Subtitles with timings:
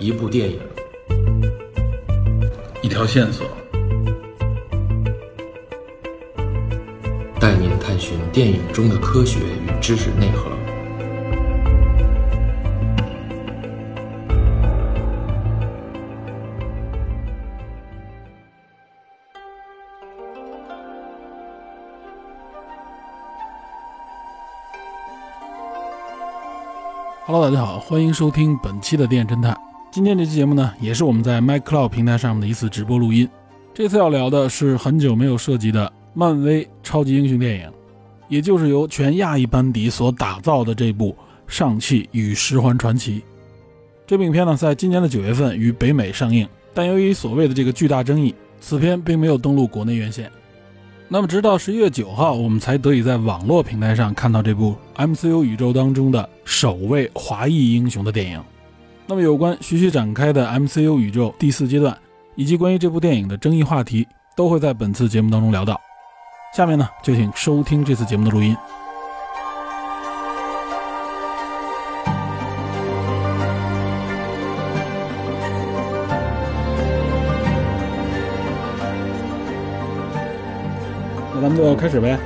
[0.00, 0.60] 一部电影，
[2.82, 3.44] 一条线索，
[7.40, 10.52] 带您探寻电影中的科学与知识内核。
[27.26, 29.57] Hello，大家好，欢迎收听本期的电影侦探。
[29.98, 33.28] 今天这期节目呢，也是我们在 MyCloud 平台上面的一次直播录音。
[33.74, 37.68] 这次要聊的是很久没有涉及的漫威超级英雄电影，
[38.28, 41.10] 也就是由全亚裔班底所打造的这部
[41.52, 43.18] 《上汽与十环传奇》。
[44.06, 50.30] 这部影片呢，在今年的九月份于北美上映，但由于所谓的这个巨大争议，此片并没有登陆国内院线。
[51.08, 58.40] 那么，直到十一月九号，我们才得以在网络平台上看到这部 MCU 宇宙当中的首位华裔英雄的电影。
[59.10, 61.96] 那么，有关徐徐展开的 MCU 宇宙第四阶段，
[62.34, 65.80] 以及关于这部电影的争议话题，都会在本次节目当中聊到。
[66.54, 68.54] 下面呢，就请收听这次节目的录音。
[81.34, 82.18] 那咱们就开始呗。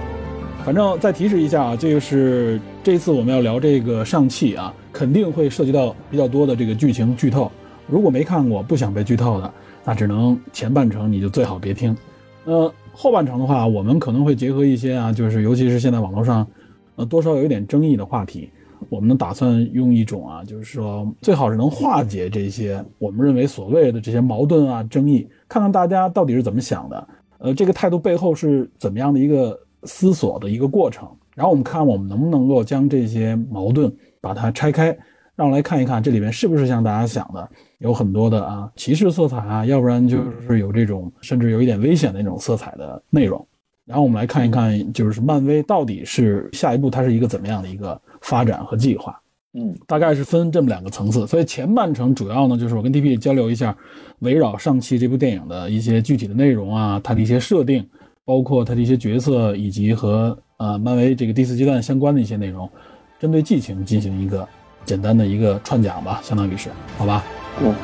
[0.65, 7.51] 反正再提示一下啊，这个是这次我们要聊这个上汽啊，肯定会涉及到比较多的这个剧情剧透。
[7.89, 9.53] 如果没看过不想被剧透的，
[9.85, 11.97] 那只能前半程你就最好别听。
[12.45, 16.47] 呃，后半程的话，我们可能会结合一些啊，就是尤其是现在网络上，
[16.95, 18.49] 呃，多少有一点争议的话题，
[18.89, 27.09] 我们打算用一种啊，就是说最好是能化解这些我们认为所谓的这些矛盾啊、争议，看看大家到底是怎么想的。
[27.39, 31.09] 呃，这个态度背后是怎么样的一个思索的一个过程？
[31.35, 34.97] 然后我们看我们能不能够将这些矛盾把它拆开，
[35.35, 43.47] 让我来看一看这里面是不是像大家想的有很多的啊歧视色彩啊，要不然就是有这种甚至有一点危险的那种色彩的内容。
[43.85, 49.19] 然后我们来看一看，就是漫威到底是下一步它是一个怎么样的一个发展和计划？
[49.55, 51.27] 嗯，大概是分这么两个层次。
[51.27, 53.77] 所以前半程主要呢就是我跟 TP 交流一下。
[54.21, 57.85] 围绕上期这部电影的一些具体的内容啊，它的一些设定，
[58.25, 62.71] 包括他的一些角色，以及和呃漫威这个第四阶段相关的一些内容，
[63.19, 64.49] 针对剧情进行一个
[64.85, 67.25] 简单的一个串讲吧，相当于是，好吧？
[67.61, 67.75] 嗯。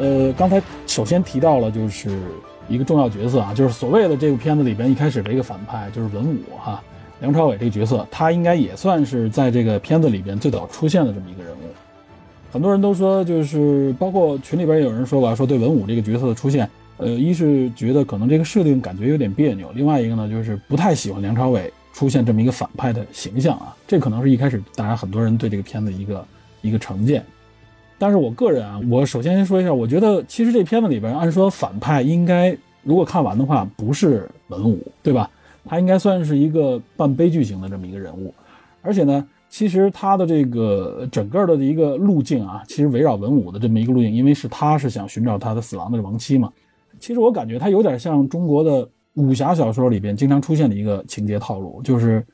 [0.00, 2.18] 呃，刚才首先提到了就是。
[2.70, 6.84] 一个重要角色啊，就是所谓的这部片子里边一开始的一个反派，就是文武哈，
[7.20, 11.56] 梁朝伟这个角色，他应该也算是在这个片子里边最早出现的这么一个人物。
[12.50, 23.76] 很多人都说，就是包括群里边有人说过，说对文武这个角色的出现，呃，一是觉得可能这个设定感觉有点别扭，另外一个呢，就是不太喜欢梁朝伟出现这么一个反派的形象啊。
[23.86, 26.24] 这可能是一开始大家很多人对这个片子一个
[26.62, 27.24] 一个成见。
[27.98, 35.28] 但是我个人啊，我首先先说一下，我觉得其实这片子里边，按说反派应该如果看完的话，不是文武，对吧？
[35.68, 38.34] 他应该算是一个半悲剧型的这么一个人物。
[38.80, 46.50] 而且呢，其实他的这个整个的一个路径啊，其实围绕文武的这么一个路径，因为是他是想寻找他的死亡的亡妻嘛。
[46.98, 52.26] 其实我感觉他有点像中国的武侠小说里边经常出现的一个情节套路，就是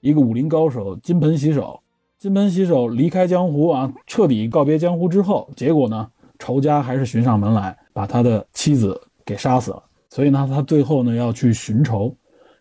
[0.00, 1.78] 一个武林高手金盆洗手。
[2.18, 9.82] 金盆洗手，离开江湖啊，彻底告别江湖之后，结果呢，仇家还是寻上门来，把他的妻子给杀死了。
[10.08, 12.14] 所以呢，他最后呢要去寻仇，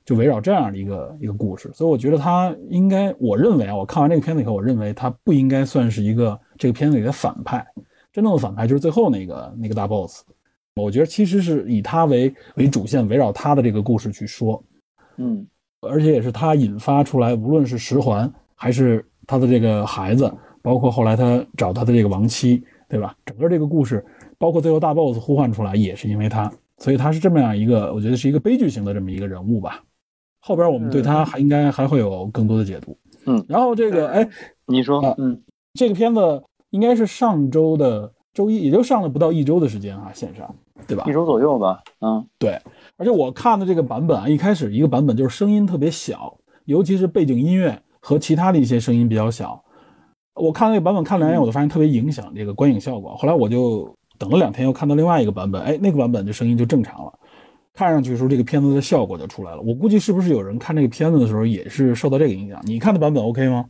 [0.06, 1.70] 就围绕这样的一个一个故事。
[1.74, 7.66] 所以我觉得他应该，我认为啊，我看完这个片子以后，我认为他不应该算是一个这个片子里的反派，
[8.12, 10.24] 真正的反派就是最后那个那个大 boss。
[10.76, 14.64] 我觉得其实是以他为为主线，围绕他的这个故事去说，
[15.18, 15.46] 嗯，
[15.82, 19.06] 而且也是他引发出来，无论是十环还是。
[19.28, 20.30] 他的这个孩子，
[20.64, 23.16] 包括后来他找他的这个亡妻，对吧？
[23.24, 24.04] 整个这个故事，
[24.38, 29.82] 包括最后大 boss 呼唤出来，也是因为他，所以他是这么样一个，我觉得是一个悲剧型的这么一个人物吧。
[30.42, 32.98] 后边我们对他还应该还会有更多的解读。
[33.26, 34.28] 嗯，然后这个，哎，
[34.66, 35.42] 你说，嗯，
[35.74, 40.54] 这个片子应该是上周的周一，也就上了不到一周的时间啊，线上，
[40.86, 41.06] 对吧？
[41.08, 41.82] 一周左右吧。
[42.02, 42.60] 嗯，对。
[42.98, 47.82] 而且我看的这个版本啊，一开始一个版本就是声音特别小，尤其是背景音乐。
[48.04, 49.64] 和其他的一些声音比较小，
[50.34, 53.16] 我看那个版本看两眼，我就发现特别影响这个观影效果。
[53.16, 57.14] 后来我就等了两天，又看到另外一个版本，哎，那个版本就声音就正常了，
[57.74, 59.62] 看上去时候这个片子的效果就出来了。
[59.62, 62.62] 我估计是不是有人看这个片子的时候也是受到这个影响？
[62.64, 63.66] 你看的版本 OK 吗？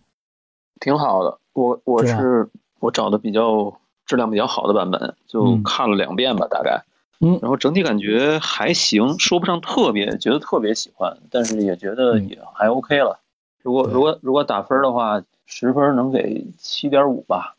[0.79, 2.49] 挺好的，我我是
[2.79, 6.83] 我找的比较质量比较好的版本，就看了两遍吧，大概。
[7.23, 13.19] 嗯然后整体感觉还行，说不上特别觉得特别喜欢，但是也觉得嗯也还 OK 了。
[13.61, 17.55] 如果如果如果打分的话，十分能给七点五吧。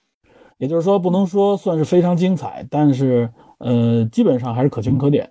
[0.59, 5.31] 也就是说，不能说算是非常精彩，但是呃，基本上还是可圈可点。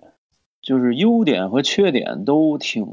[0.62, 2.86] 就是优点和缺点都挺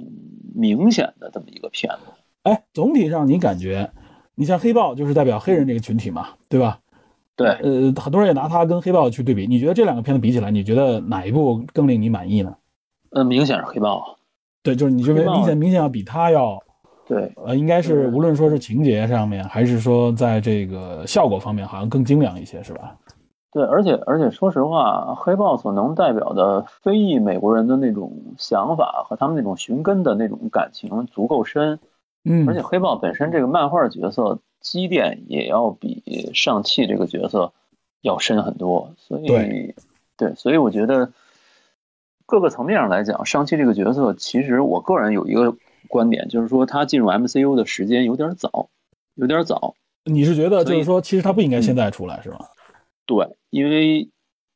[0.55, 2.11] 明显的这么一个片子。
[2.43, 3.89] 哎，总体上你感觉，
[4.35, 6.79] 你像黑豹就是代表黑人这个群体嘛，对吧？
[7.35, 12.53] 对，呃，很多人也拿它跟黑豹去对比，你觉得这两个片子比起来，你觉得哪一部更令你满意呢？
[13.11, 14.17] 嗯，明显是黑豹。
[14.61, 16.61] 对，就是你认为明显明显要比它要
[17.07, 22.95] 对，呃，应该是嗯无论说是情节上面，还是说在这个效果方面，好像更精良一些，是吧？
[23.51, 31.79] 对，而且而且说实话，黑豹所能代表的非裔美国人的那种想法和他们那种寻根的那种感情足够深，
[32.23, 37.51] 嗯，而且黑豹本身这个漫画角色积淀也要比上汽这个角色
[38.01, 39.75] 要深很多，所以对
[40.15, 41.11] 对所以我觉得
[42.27, 45.55] 各个层面上来讲，上汽这个角色其实我个人有一个
[45.87, 48.69] 观点，就是说他进入 MCU 的时间有点早，
[49.15, 49.73] 有点早。
[50.05, 52.37] 你是觉得就是说，其实他不应该现在出来，是吗？
[53.09, 54.07] 对，因为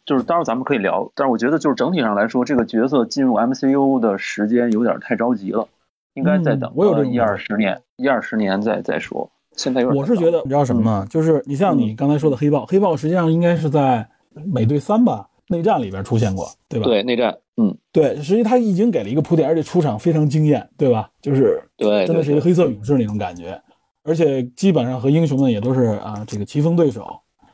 [0.05, 5.67] 就是待会儿咱们可以聊，但是我觉得就是整体上来说，这个角色进入 MCU 的时间有点太着急了，
[6.13, 9.27] 应该再等嗯我有这个一二十年，一二十年再再说。
[9.53, 11.07] 现在有点我是觉得，你知道什么吗？
[11.09, 14.07] 就是你像你刚才说的黑豹，黑豹实际上应该是在
[14.45, 16.85] 美队三吧内战里边出现过，对吧？
[16.85, 21.09] 对内战，嗯，对，实际他已经给了一个铺垫，而且出场非常惊艳，对吧？
[21.21, 23.59] 就是对，真的是一个黑色勇士那种感觉，
[24.03, 27.07] 而且基本上和英雄们也都是啊这个棋逢对手，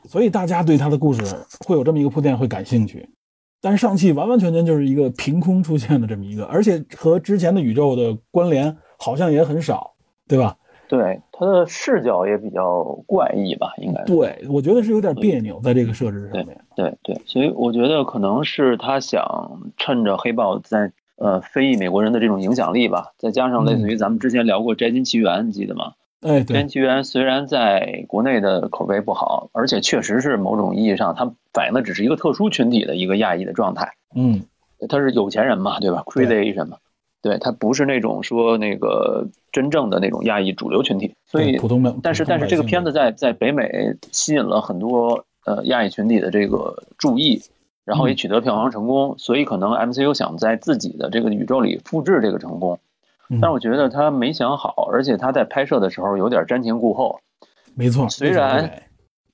[0.04, 1.22] 所以大家对他的故事
[1.66, 3.08] 会有这么一个铺垫会感兴趣。
[3.62, 9.92] 但是上汽完完全全就是一个凭空出现的这么一个，而且和之前的宇宙的关联好像也很少，
[10.26, 10.56] 对吧？
[10.88, 14.02] 对，他的视角也比较怪异吧，应该。
[14.04, 16.58] 对，我觉得是有点别扭在这个设置上面。
[16.74, 25.92] 对对，所以我觉得可能是他想趁着黑豹在呃非裔美国人的这种影响力吧，再加上类似于咱们之前聊过《摘金奇缘》，你记得吗？
[26.20, 33.94] 哎，《摘对金，奇缘》虽然在国内的口碑不好，而且确实是某种意义上，它反映的只是一个特殊群体的一个亚裔的状态。
[34.14, 34.42] 嗯，
[34.88, 36.76] 他是有钱人嘛，对吧？Crazy Asian 嘛，
[37.22, 47.40] 对他不是那种说那个真正的那种亚裔主流群体，所以普通的，但是但是这个片子在在北美吸引了很多呃亚裔群体的这个注意，
[47.86, 52.78] 然后也嗯取得票房成功，所以可能 MCU 想在自己的这个宇宙里复制这个成功，嗯
[53.30, 57.20] 但是我觉得他没想好，而且他在拍摄的时候有点瞻前顾后。
[57.74, 58.68] 没错，虽然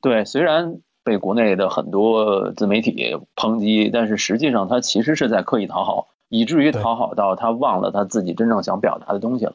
[0.02, 9.54] 对对，虽然被国内的很多自媒体抨击，但是实际上他其实是在刻意讨好，以至于讨好到他忘了他自己真正想表达的东西了。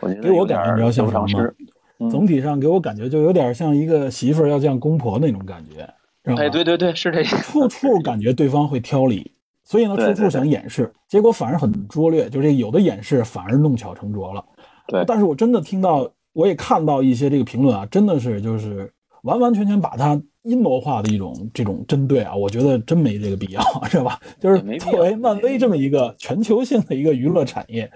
[0.00, 1.54] 我觉得给我感觉比较像得不偿什么失。
[1.98, 5.88] 嗯总体上给我感觉就有点像一个媳妇儿要见公婆那种感觉？
[6.34, 7.36] 哎，对对对，是这意思。
[7.38, 9.32] 处处感觉对方会挑理，
[9.66, 14.44] 所以呢，处处想掩饰，结果反而很拙劣，就这有的掩饰反而弄巧成拙了。
[14.86, 18.88] 对但是我真的听到，我也看到一些这个评论啊，真的是就是
[19.24, 23.60] 完完全全把它阴谋化的一种这种针对啊，我觉得真没这个必要，
[23.90, 24.20] 是吧？
[24.38, 27.90] 就是作为漫威这么一个全球性的一个娱乐产业，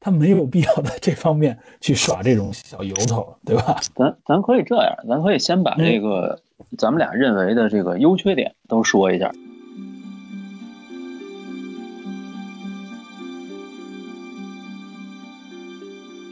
[0.00, 3.76] 它没有必要在这方面去耍这种小由头，对吧？
[3.94, 6.40] 咱咱可以这样，咱可以先把嗯这个
[6.76, 9.30] 咱们俩认为的这个优缺点都说一下。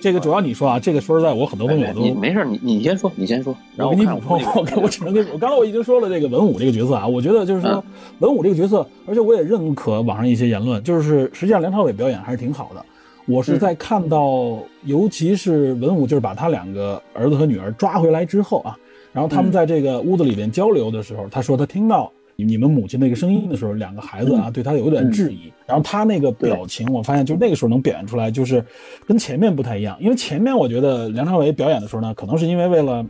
[0.00, 7.82] 这个主要你说啊，这个说实在，我很多东西我都你没事，你你先说，你先说，然后我给你补充，我我我只能跟我刚才我已经说了这个文武这个角色啊，我觉得就是说嗯。
[8.20, 12.84] 文武这个角色，而且我也认可网上一些言论，就是实际上梁朝伟表演还是挺好的。
[13.26, 18.76] 我是在看到，尤其是文武就是把他两个儿子和女儿抓回来之后啊，
[19.12, 19.52] 然后他们嗯。
[19.52, 22.10] 在这个屋子里边交流的时候，他说他听到
[22.44, 28.64] 你们母亲那个声音的时候，两个孩子啊对他有点质疑，然后他那个表情，我发现就那个时候能表现出来，就是
[29.06, 33.04] 跟前面不太一样，因为前面我觉得梁朝伟表演的时候呢，可能是因为为了。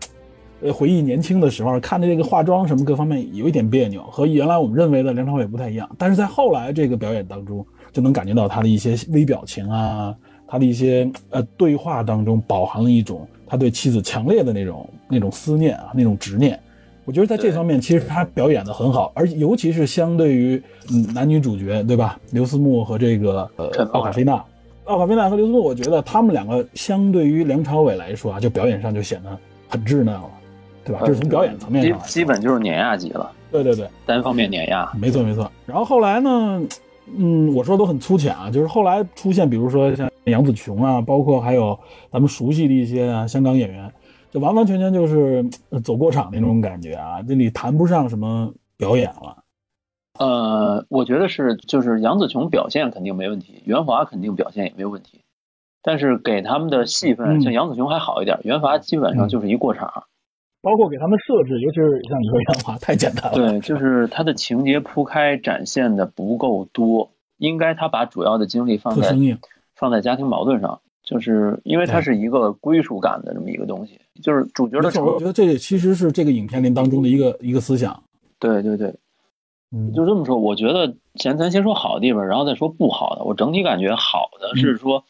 [0.63, 5.89] 呃，回忆年轻的时候，看着这个化妆什么各方面有一点别扭，和原来我们认为的梁朝伟不太一样。
[5.97, 10.15] 但是在后来这个表演当中，就能感觉到他的一些微表情啊，
[10.47, 16.61] 他的一些呃对话当中饱含了一种他对妻子强烈的那种那种思念啊，那种执念。
[17.05, 22.19] 我觉得在这方面，其实他表演的很好，而尤其是相对于嗯男女主角，对吧？
[22.31, 24.45] 刘思慕和这个呃奥卡菲娜，
[24.85, 29.37] 奥卡菲娜和刘思慕，我觉得他们两个相对于梁朝伟来说啊，就表演上就显得
[29.69, 30.25] 很稚嫩了，
[30.85, 31.03] 对吧？
[31.05, 34.89] 这是从表演层面基上基本就是碾压级了，对对对，单方面碾压。
[34.97, 35.51] 没错没错。
[35.67, 36.63] 然后后来呢，
[37.17, 41.77] 嗯，我说都很粗浅啊，就是后来出现，比如说像杨紫琼啊，包括还有
[42.13, 43.91] 咱们熟悉的一些啊香港演员，
[44.31, 49.45] 就完完全全就是呃走过场那种感觉啊，这里谈不上什么表演了。
[50.19, 55.23] 呃，我觉得是，就是杨紫琼表现肯定没问题，袁华肯定表现也没有问题，
[55.83, 60.05] 但是给他们的戏份，嗯像杨紫琼还好一点，袁华基本上就是一过场。
[60.63, 63.39] 包括给他们设置，尤其是像你说袁华，太简单了。
[63.39, 69.17] 对，就是他的情节铺开展现的不够多，应该他把主要的精力放在
[69.75, 78.03] 放在家庭矛盾上，就是因为它对是一个归属感的这么一个东西，就是主角的我觉得这也其实是这个影片里当中的一个一个思想。
[78.39, 78.95] 对对对，
[79.73, 83.25] 嗯，就这么说，我觉得先咱先说好的地方，然后再说不好的。
[83.25, 85.05] 我整体感觉好的是说，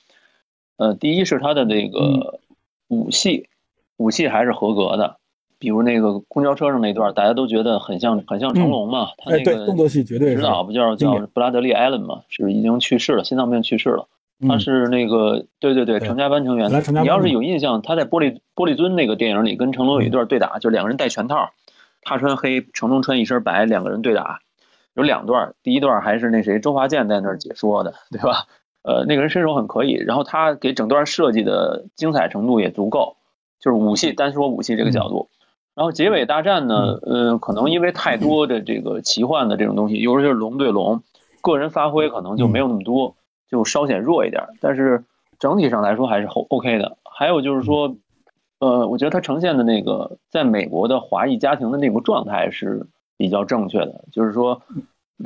[0.76, 2.40] 呃，第一是他的那个
[2.88, 3.48] 武戏，
[3.96, 5.16] 武戏还是合格的。
[5.58, 14.08] 比如那个公交车上那段，大家都觉得很像很像成龙嘛，他哎，那个，动作戏绝对指是导不叫叫布拉德利·艾伦嘛，是已经去世了，心脏病去世了。
[14.48, 16.08] 他嗯是那个对对对，对。
[16.08, 16.70] 成家班成员。
[17.02, 21.50] 你要是有印象，他在玻璃玻璃樽那个电影里跟成龙有一段对打，就两个人戴拳套，
[22.02, 24.40] 他穿黑，成龙穿一身白，两个人对打，
[24.94, 25.54] 有两段。
[25.62, 28.46] 第一段还是那谁周华健在那儿解说的，对吧？
[28.82, 33.16] 呃，那个人身手很可以，然后他给整段设计的精彩程度也足够，
[33.60, 35.28] 就是武戏单说武戏这个角度。
[35.74, 41.02] 然后结尾大战呢，呃，可能因为太多的这个奇幻的这种东西，尤其是龙对龙，
[41.42, 43.16] 个人发挥可能就没有那么多，
[43.50, 44.42] 就稍显弱一点。
[44.60, 45.04] 但是
[45.38, 46.96] 整体上来说还是 O OK 的。
[47.04, 47.96] 还有就是说，
[48.60, 52.86] 呃，我觉得它呈现的那个在美国的华裔家庭的那个状态是
[53.18, 54.62] 比较正确的，就是说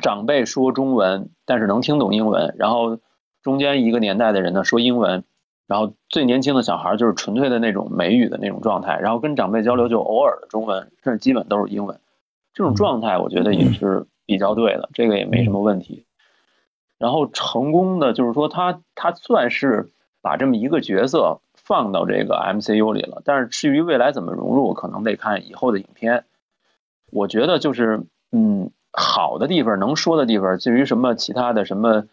[0.03, 2.99] 长辈说中文，但是能听懂英文，然后
[3.43, 5.23] 中间一个年代的人呢说英文，
[5.69, 12.01] 然后最年轻的小孩就是纯粹的那种美语的那种状态，然后跟长辈交流就偶尔的中文，甚至基本都是英文。
[12.53, 16.07] 这种状态我觉得也是比较对的，这个也没什么问题。
[16.99, 19.91] 然后成功的就是说他他算是
[20.23, 26.25] 把这么一个角色放到这个 MCU 里了，但是至于未来怎么融入，可能得看以后的影片。
[27.11, 32.05] 我觉得就是嗯，好的地方能说的地方，至于什么其他的什么。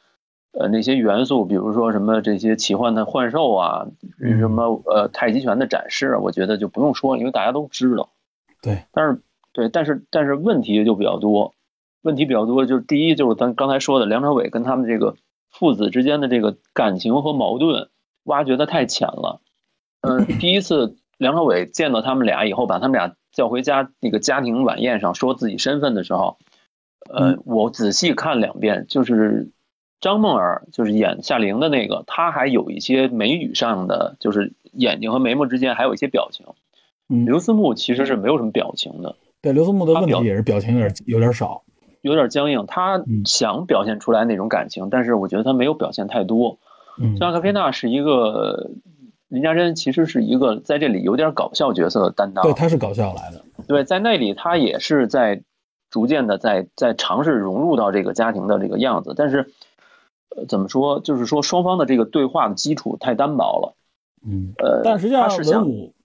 [0.54, 3.88] 呃，那些元素，比如说什么这些奇幻的幻兽啊，
[4.20, 8.10] 什么呃太极拳的展示，我觉得就不用说，因为大家都知道。
[8.62, 9.22] 对，但是
[9.54, 11.54] 对，但是但是问题就比较多，
[12.02, 15.16] 问题比较多，就是第一就是咱刚才说的梁朝伟跟他们这个
[15.50, 17.90] 父子之间的这个感情和矛盾
[18.24, 19.42] 挖掘的太浅了。
[20.02, 26.38] 嗯，第一次梁朝伟见到他们俩以后，把他们俩叫回家那个家庭晚宴上说自己身份的时候，
[27.10, 29.52] 呃，我仔细看两遍，就是。
[30.04, 36.44] 张梦儿就是演夏玲的那个，她还有一些眉宇上的，就是眼睛和眉毛之间还有一些表情。
[37.08, 39.16] 嗯，刘思慕其实是没有什么表情的。
[39.44, 41.62] 对，刘思慕的问题也是表情有点有点少，
[42.02, 42.66] 有点僵硬。
[42.68, 46.60] 他想表现出来那种感情，但是我觉得他没有表现太多。
[47.00, 48.72] 嗯，像阿克菲娜是一个
[49.28, 52.44] 林家珍，其实是一个在这里有点搞笑角色的担当。
[52.44, 53.44] 对，他是搞笑来的。
[53.68, 55.42] 对，在那里他也是在
[55.90, 59.52] 逐渐的在在尝试融入到这个家庭的这个样子，但是。
[60.34, 61.02] 呃，怎么说？
[61.02, 63.76] 就是说双方的这个对话的基础太单薄了。
[64.26, 65.30] 嗯，呃，但实际上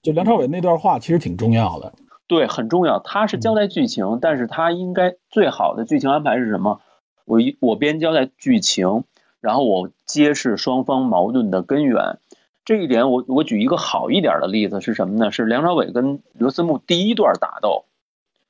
[0.03, 1.93] 就梁朝伟那段话其实挺重要的。
[2.29, 2.99] 对，很重要。
[2.99, 6.81] 他是交代剧情，但是他应该最好的剧情安排是什么？
[7.25, 9.05] 我一我边交代剧情，
[9.41, 12.19] 然后我揭示双方矛盾的根源。
[12.65, 15.31] 这一点我，我我举一个好一点的例子是什么呢？
[15.31, 17.85] 是梁朝伟跟刘思慕第一段打斗。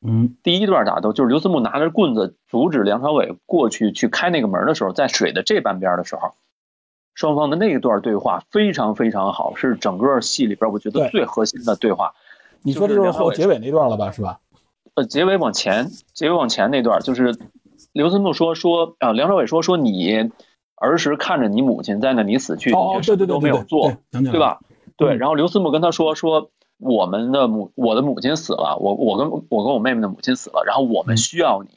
[0.01, 6.33] 嗯，第一段打斗就是刘思慕拿着棍子阻止梁朝伟过去去开那个门的时候，在水的这半边的时候，
[7.15, 12.15] 双方的那一段对话非常非常好，是整个戏里边我觉得最核心的对话。
[12.67, 14.11] 你说这就是后结尾那段了吧？
[14.11, 14.41] 是吧？
[14.95, 17.39] 呃，结尾往前，结尾往前那段就是
[17.93, 20.31] 刘思慕说说啊，梁朝伟说说你
[20.75, 24.61] 儿时看着你母亲在那里死去，哦，对对对，都没有做，对吧？
[24.97, 26.51] 对，然后刘思慕跟他说说。
[26.79, 31.71] 我们的母，我的母亲死了，我我跟我跟我妹妹的母亲死了，然后我们需要你，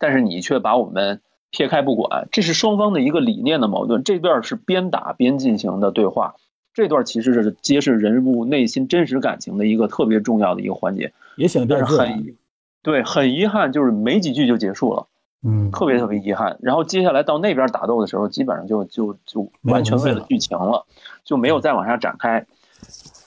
[0.00, 1.20] 但是你却把我们
[1.52, 4.02] 撇开不管，这是双方的一个理念的矛盾。
[4.02, 6.34] 这段是边打边进行的对话，
[6.74, 12.34] 这段其实是揭示人物内心真实感情的一个特别重要的一个环节，也显得很
[12.82, 15.06] 对，很遗憾，就是没几句就结束了，
[15.42, 16.58] 嗯，特别特别遗憾。
[16.60, 20.84] 然后接下来到那边打斗的时候，基本上就就就完全为了剧情了，
[21.24, 22.44] 就没有再往下展开。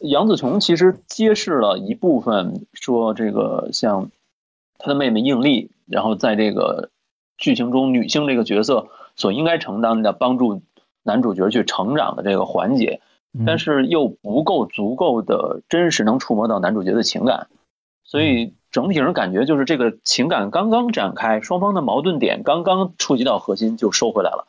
[0.02, 4.12] 杨紫琼其实揭示了一部分，说这个像
[4.78, 6.92] 她的妹妹应丽，然后在这个
[7.38, 10.62] 剧情中女性这个角色所应该承担的帮助
[11.02, 13.02] 男主角去成长的这个环节，
[13.46, 17.48] 但是又不够足够的真实能触摸到男主角的情感，
[18.04, 24.48] 所以整体上感觉就是这个情感刚刚展开，双方的矛盾点刚刚触及到核心就收回来了。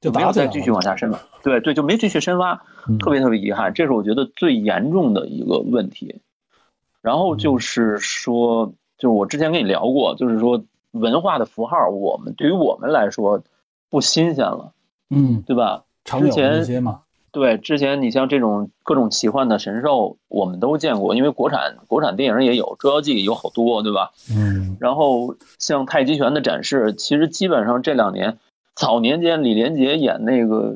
[0.00, 2.54] 就没有再继续往下深了，对对，就没继续深挖，
[3.00, 6.22] 特别特别遗憾，这是我觉得最严重的一个问题。
[7.02, 13.42] 然后就是说，就是我之前跟你聊过，就是说文化的符号，我们对于我们来说
[13.90, 14.72] 不新鲜了，
[15.10, 15.84] 嗯，对吧？
[16.04, 16.64] 之前
[17.32, 24.10] 对，之前你像这种各种奇幻的神兽，我们都见过，因为国产国产电影也有，《捉妖记》有好多，对吧？
[24.34, 28.38] 嗯然后像太极拳的展示，其实基本上这两年，
[28.74, 30.74] 早年间李连杰演那个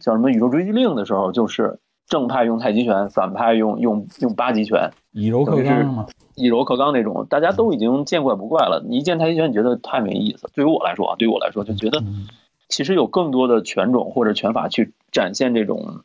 [0.00, 8.84] 叫什么《宇宙追击令》的时候，就是正派用太极拳，反派用用用八极拳，以柔克刚嘛，以柔克刚那种，大家都已经见怪不怪了。
[8.86, 10.48] 你一见太极拳，你觉得太没意思。
[10.54, 12.28] 对于我来说啊，对于我来说就觉得嗯
[12.72, 16.00] 其实有更多的拳种或者拳法去展现这种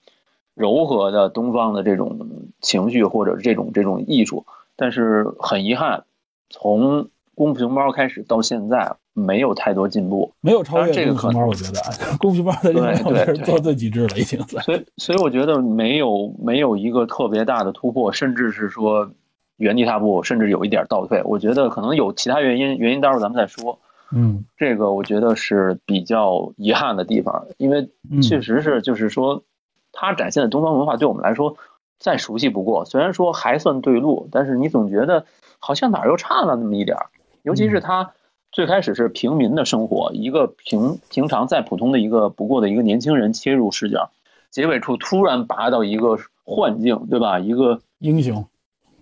[0.54, 2.20] 柔和的东方的这种
[2.60, 4.46] 情绪或者这种这种艺术，
[4.76, 6.04] 但是很遗憾，
[6.50, 14.42] 从功夫熊猫开始到现在没有太多进步，没有超越这个可功夫熊猫，我觉得啊功夫熊猫在这方面对对是 做最极致了，已经。
[14.44, 19.10] 所以所以我觉得没有没有一个特别大的突破，甚至是说
[19.56, 21.22] 原地踏步，甚至有一点倒退。
[21.24, 23.80] 我觉得可能有其他原因，原因待会儿咱们再说。
[24.12, 29.44] 嗯这个我觉得是比较遗憾的地方，因为嗯，确实是就是说，
[29.92, 31.58] 它展现的东方文化对我们来说
[32.00, 32.86] 再熟悉不过。
[32.86, 35.26] 虽然说还算对路，但是你总觉得
[35.60, 37.08] 好像哪儿又差了那么一点儿。
[37.44, 38.12] 尤其是它
[38.52, 44.12] 最开始是平民的生活，一个平平常再普通的一个不过的一个年轻人切入视角，
[44.50, 47.40] 结尾处突然拔到一个幻境，对吧？
[47.40, 48.46] 一个英雄，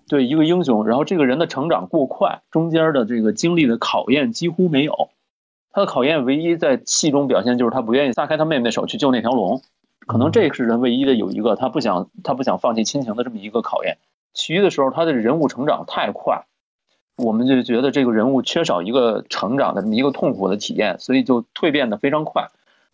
[0.08, 5.10] 对一个英雄，然后这个人的成长过快，中间的这个经历的考验几乎没有。
[5.72, 9.62] 他的考验唯一在戏中表现就是他不愿意撒开他妹妹的手去救那条龙，
[10.08, 13.98] 可能这是人唯一的有一个他不想他不想放弃亲情的这么一个考验。
[14.34, 16.46] 其余的时候，他的人物成长太快，
[17.18, 22.48] 我们就觉得这个人物缺少一个成长的这么一个痛苦的体验，所以就蜕变的非常快，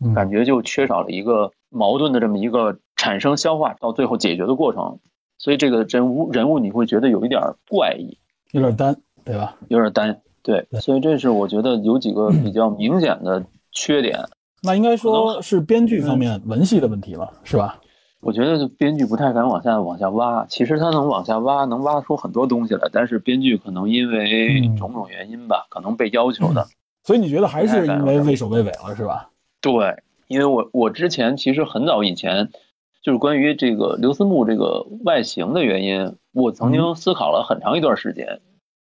[0.04, 4.98] 嗯感觉就缺少了一个矛盾的这么一个产生、消化到最后解决的过程。
[5.42, 8.16] 所以这个人物人物你会觉得有一点儿怪异，
[8.52, 9.56] 有点单，对吧？
[9.66, 10.20] 有点单。
[10.44, 14.20] 对，所以这是我觉得有几个比较明显的缺点。
[14.62, 17.80] 那应该说是编剧方面文戏的问题了，是吧？
[18.20, 26.64] 我觉得编剧不太敢往下往下挖，其实他能往下挖，能挖出很多东西来，但是编剧可能因为嗯种种原因吧，可能被要求的。
[27.02, 29.30] 所以你觉得还是因为畏首畏尾了，是吧？
[29.60, 32.50] 对，因为我我之前其实很早以前，
[33.02, 38.40] 就是关于这个刘思慕这个外形的原因，我曾经思考了很长一段时间，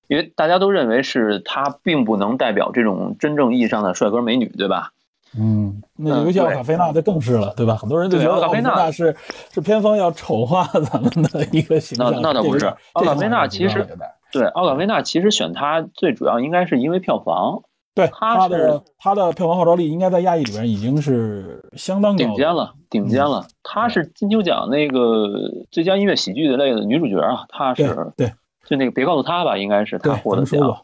[0.07, 4.93] 因为大家都认为是他并不能代表这种真正意义上的帅哥美女，对吧？
[5.37, 7.75] 嗯，那尤其奥卡菲娜就更是了，对吧？
[7.75, 9.17] 很多人就觉得奥卡菲娜娜是
[9.53, 12.13] 是偏方要丑化咱们的一个形象。
[12.13, 13.85] 那那倒不是奥卡菲娜其实
[14.31, 23.47] 对，奥卡菲娜其实选他最主要应该是因为票房对他他的是他的票房号召力应该在亚裔里边已经是相当顶尖了，顶尖了。
[23.63, 28.33] 她是金球奖那个最佳音乐喜剧的类的女主角啊，她是对
[28.67, 30.79] 就那个别告诉她吧，应该是对，她获得奖。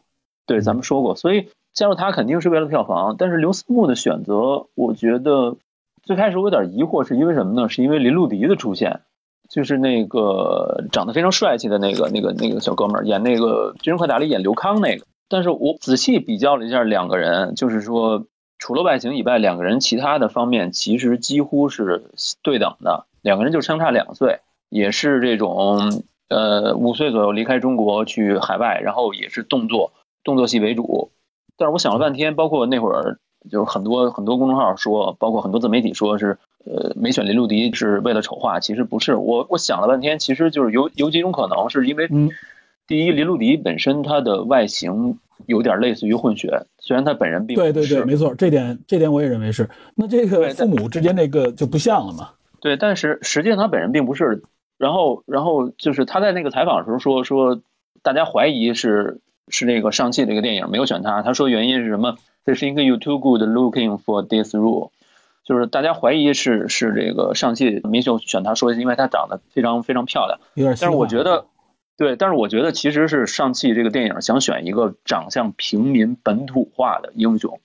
[0.45, 3.15] 对，咱们说过，所以加入他肯定是为了票房。
[3.17, 5.57] 但是刘思慕的选择，我觉得
[6.03, 7.69] 最开始我有点疑惑，是因为什么呢？
[7.69, 9.01] 是因为林路迪的出现，
[9.49, 15.05] 就是那个长得非常帅气的那个那个那个小哥们儿，演那个《军人快打》里演刘康那个。
[15.31, 18.25] 但是我仔细比较了一下两个人，就是说
[18.59, 22.03] 除了外形以外，两个人其他的方面其实几乎是
[22.43, 24.39] 对等的，两个人就相差两岁，
[24.69, 29.93] 也是这种呃五岁左右离开中国去海外，然后也是动作
[30.25, 31.11] 动作戏为主。
[31.57, 33.17] 但是我想了半天，包括那会儿
[33.49, 39.15] 就是很多很多公众号说，包括很多自媒体说是呃没选林路迪是为了丑化，其实不是。
[39.15, 42.09] 我我想了半天，其实就是有有几种可能，是因为
[42.87, 49.69] 第一，林路迪本身他的外形有点类似于混血，虽然他本人并不对对对，没错，这点这点我也认为是。
[49.95, 52.29] 那这个父母之间那个就不像了嘛？
[52.59, 54.43] 对，但是实际上他本人并不是。
[54.77, 57.61] 然后，然后就是他在那个采访的时候说说，
[58.01, 61.21] 大家怀疑是是那个上汽这个电影没有选他。
[61.21, 62.15] 他说原因是什么？
[62.47, 64.89] 这是一个 you too good looking for this role，
[65.45, 70.39] 就是大家怀疑是是这个上汽没有选他，说因为他长得非常非常漂亮。
[70.55, 70.75] 有点。
[70.81, 71.45] 但是我觉得，
[72.01, 77.59] 对，但是我觉得其实是上汽这个电影想选一个长相平民本土化的英雄。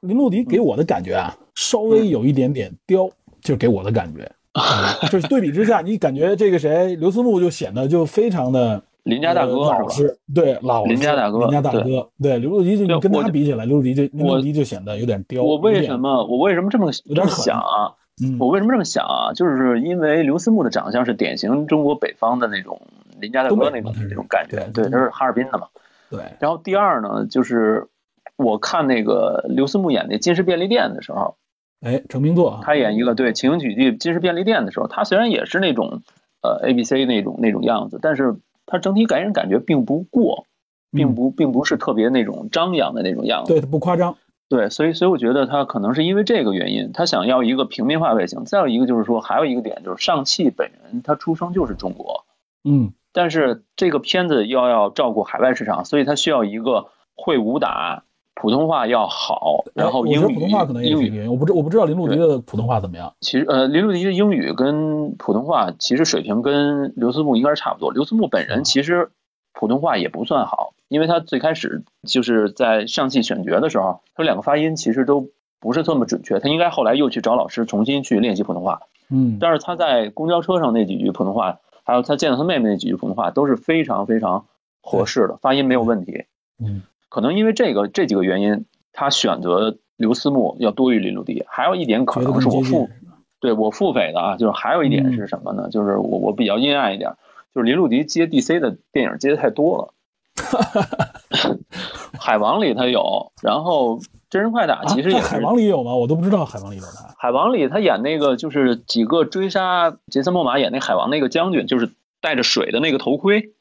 [0.00, 3.08] 林路迪给我的感觉啊，稍微有一点点刁，
[3.40, 4.28] 就是给我的感觉。
[4.58, 10.14] 嗯就是对比之下，你感觉这个谁刘思慕就显得就非常的邻家大哥呃老是吧？
[10.14, 15.44] 实，对老实邻家大哥邻家大哥，对刘路迪就跟他比起来，刘路迪就林迪就显得有点刁。
[15.44, 17.94] 我为什么我为什么这么这么有点想啊？
[18.20, 19.32] 嗯我为什么这么想啊？
[19.32, 22.80] 就是因为刘思慕的长相是典型中国北方的那种
[23.20, 25.68] 邻家大哥那种那种感觉，对对，他是哈尔滨的嘛。
[26.10, 27.88] 对然后第二呢，就是
[28.36, 31.36] 我看那个刘思慕演那《金氏便利店》的时候，
[31.80, 36.02] 哎成名作啊，他演一个对情景喜剧《金氏便利店》的时候，他虽然也是那种
[36.42, 40.46] 呃 A B C 那种那种样子，但是他整体给人感觉并不过，
[40.92, 43.52] 并不并不是特别那种张扬的那种样子。
[43.52, 44.16] 对，不夸张。
[44.48, 48.44] 对，所以所以我觉得他可能是因为这个原因，他想要一个平民化外形。
[48.44, 52.24] 再有一个就是说，还有一个点就是上汽本人他出生就是中国，
[52.62, 58.02] 嗯，但是这个片子又要照顾海外市场，所以他需要一个会武打、
[58.34, 61.26] 普通话要好，然后英语普通话可能英语。
[61.26, 63.14] 我不知我不知道林路迪的普通话怎么样。
[63.22, 67.90] 其实呃，林路迪的英语跟普通话其实水平跟刘思慕应该是差不多。
[67.90, 69.08] 刘思慕本人其实
[69.54, 76.38] 普通话也不算好，因为他最开始就是在上戏选角的时候，他两个发音其实都不是这么准确。
[76.38, 78.82] 他应该后来又去找老师重新去练习普通话。
[79.08, 84.46] 嗯，但是他在公交车上那几句普通话，还有他见到他妹妹那几句普通话，都是非常非常
[84.82, 86.24] 合适的，发音没有问题。
[86.58, 91.44] 嗯，可能因为这个这几个原因，他选择刘思慕要多于林路迪。
[91.48, 92.90] 还有一点可能是我父
[93.38, 95.70] 对我腹诽的啊，就是还有一点是什么呢？
[95.70, 97.12] 就是我我比较阴暗一点，
[97.54, 99.94] 就是林路迪接 DC 的电影接的太多了。
[102.18, 105.94] 海王里他有，然后真人快打其实也是、海王里有吗？
[105.94, 107.14] 我都不知道海王里有他。
[107.18, 113.52] 海王里他演那个就是几个追杀杰森·莫玛演那海王那个将军，就是带着水的那个头盔，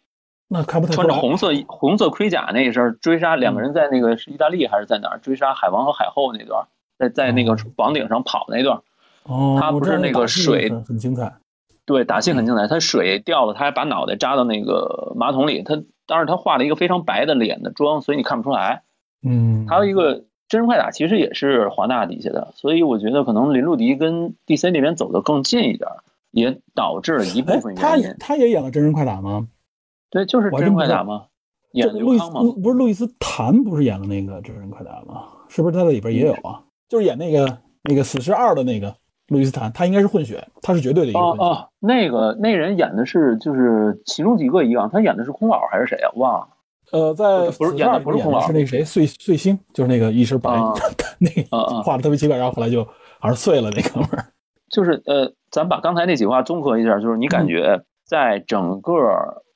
[0.48, 0.94] 那看不太。
[0.94, 8.82] 穿着红色红色盔甲那一身追杀两个人，在那个是意大利还是在哪儿追杀海王和海后那段，在在那个房顶上跑那段。
[9.24, 11.34] 哦，他不是那个水很精彩。
[11.86, 12.68] 对，打戏很精彩。
[12.68, 15.62] 他水掉了，他还把脑袋扎到那个马桶里。
[15.62, 15.76] 他
[16.08, 18.84] 当时他画了一个非常白的脸的妆，所以你看不出来。
[19.24, 25.90] 嗯，还有一个真人快打，其实也是华纳底下的，所以我觉得可能林路迪跟 DC 那边走得更近一点，
[26.32, 28.06] 也导致了一部分原因。
[28.10, 29.48] 他他也演了真人快打吗？
[30.10, 31.26] 对，就是真人快打吗？
[31.72, 32.42] 演刘康吗？
[32.64, 35.24] 不是路易斯谭不是演了那个真人快打吗？
[35.50, 36.64] 是不是他在里边也有啊？
[36.88, 38.96] 就是演那个那个死侍二的那个。
[39.28, 41.44] 路易斯坦，他应该是混血，他是绝对的一个混血。
[41.44, 46.12] 哦哦，那个那人演的是就是其中几个一样，他演的是空老还是谁啊？
[46.16, 46.48] 忘了。
[46.92, 50.52] 呃，在不是演的不是空老，是那个谁碎碎星，就是那个一身白，
[51.18, 52.84] 那个画的特别奇怪，然后后来就
[53.20, 54.26] 好像碎了那哥们儿。
[54.70, 58.94] 就是呃，咱把刚才那几句话综合一下，就是你感觉在整个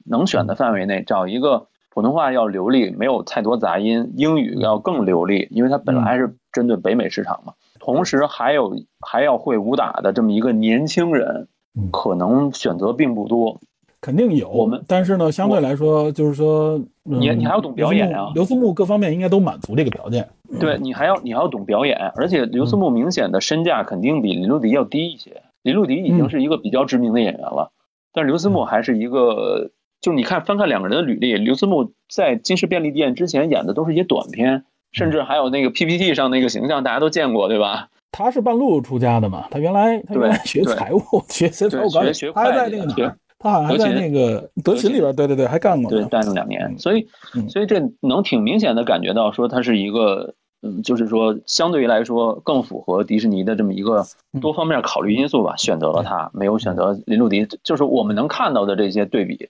[0.05, 7.53] 能选的范围内，找一个普通话要流利，没有太多杂音，英语要更流利，因为它本来是针对北美市场嘛。
[7.91, 11.47] 同时还有还要会武打的这么一个年轻人，
[11.91, 13.60] 可能选择并不多，
[13.99, 14.47] 肯定有。
[14.49, 18.32] 我们但是呢，相对来说，就是说，你你还要懂表演啊。
[18.36, 20.30] 刘思慕各方面应该都满足这个条件。
[20.60, 25.41] 对你还要你还要懂表演，而且刘思慕明显的身价肯定比林路迪要低一些。
[25.63, 27.71] 林路迪已经是一个比较知名的演员了，
[28.13, 34.65] 但刘思慕还是一个，就是你看翻看两个人的履历，刘思慕在金氏便利店之前演的都是一些短片。
[34.91, 37.89] 甚至还有那个 PPT 上那个形象，大家都见过，对吧？
[38.12, 39.47] 他是半路出家的嘛？
[39.52, 43.15] 他原来他原来学财务，学学财务管理，他还在那个哪？
[43.38, 46.78] 他好像还在那个德勤里边，对对对，还干过，对，干了两年。
[46.78, 47.08] 所以，
[47.47, 54.06] 所以这能挺明显的感觉到，说他是一个，嗯，就是说相对于来说更符合迪士尼的这么一个
[54.41, 59.49] 多方面考虑因素吧，选择了他，没有选择林路迪，就是我们能看到的这些对比。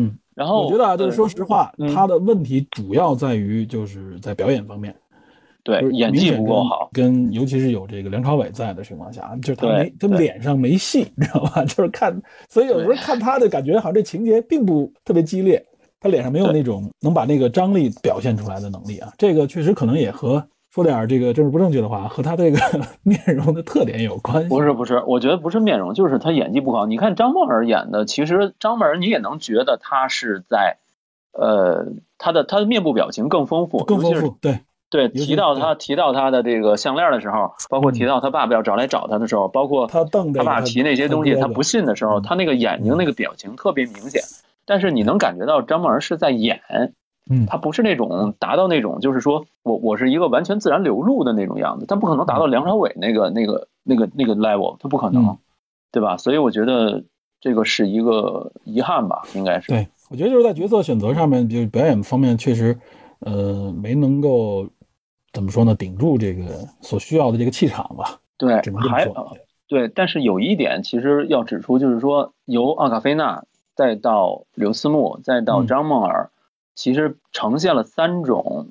[0.00, 4.94] 嗯，然后我觉得啊，就是说实话，他的问题主要在于就是在表演方面，
[5.62, 11.64] 对，演技不够好，跟尤其是有这个梁朝伟在的情况下，就是他没他脸上没戏，你知道吧？
[11.68, 15.64] 就是看，所以有时候看他的感觉，好像这情节并不特别激烈，
[16.00, 19.12] 他脸上没有那种能把那个张力表现出来的能力啊。
[19.18, 20.42] 这个确实可能也和。
[20.70, 22.58] 说点这个政治不正确的话，和他这个
[23.02, 24.48] 面容的特点有关系。
[24.48, 26.86] 不是不是，我觉得不是面容，就是他演技不好。
[26.86, 30.78] 你看张梦儿演的，其实张梦儿你也能觉得他是在，
[31.32, 31.86] 呃，
[32.18, 34.36] 他的他的面部表情更丰富，更丰富。
[34.40, 44.22] 对对，提到他提到他的这个项链的时候，包括提到他爸爸要找来找他的时候，包括他瞪他爸提那些东西，他不信的时候，他那个眼睛那个表情特别明显。
[44.66, 46.60] 但是你能感觉到张梦儿是在演。
[47.30, 55.38] 嗯，他不是那种达到那种，就是说我我是一个完全自然流露的那种样子，他不可能达到梁朝伟那个那个那个那个 level，他不可能，
[55.92, 56.16] 对吧？
[56.16, 57.04] 所以我觉得
[57.40, 59.68] 这个是一个遗憾吧，应该是。
[59.68, 62.76] 对，我觉得就是在角色选择上面，就是表演方面确实，
[63.20, 64.68] 呃，没能够
[65.32, 68.18] 怎么说呢，顶住这个所需要的这个气场吧。
[68.36, 69.08] 对，还
[69.68, 73.44] 对，但是有一点其实要指出，就是说由奥卡菲娜
[73.76, 76.30] 再到刘思慕再到张梦儿。
[76.80, 78.68] 其实呈现了三种，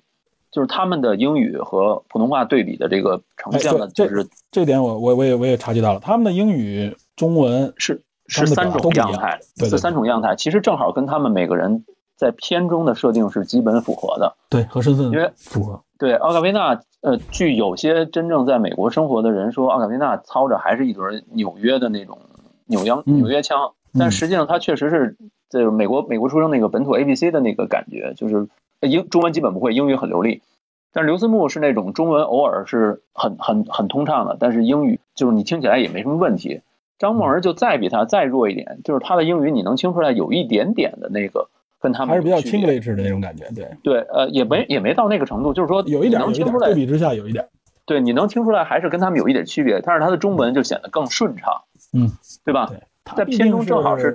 [0.52, 15.80] 就是他们的英语和普通话对比的这个呈现了，就是这点我我我也我也察觉到了，他们的英语、中文是是三种样态，是三种样态，其实正好跟他们每个人在片中的设定是基本符合的，对，和身份因为符合。
[16.00, 22.17] 对奥卡维纳，呃，据有些真正在美国生活的人说，奥卡维纳操着还是一轮纽约的那种
[22.65, 25.15] 纽央纽约腔，但实际上他确实是。
[25.49, 28.47] 就是美国美国出生那个本土 A B C 的那个感觉，就是
[28.81, 30.41] 英中文基本不会，英语很流利。
[30.91, 36.62] 但是刘思慕是那种中文偶尔是很很很通畅的，但是英语就是你听起来也没什么问题。
[36.97, 41.47] 张梦儿就再比他再弱一点，就是他的英语你能听出来有一点点的那个
[41.79, 47.47] 跟他们还是比较有区别 English 的那种感觉，对，对，呃，也没也没到那个程度，就是说有一点能听出来对，比之下有一点，
[47.85, 51.62] 对，你能听出来还是跟他们有一点区别，但是他的中文就显得更顺畅，
[51.93, 52.12] 嗯，
[52.43, 52.65] 对吧？
[52.67, 52.81] 对，
[53.15, 54.13] 在片中正好是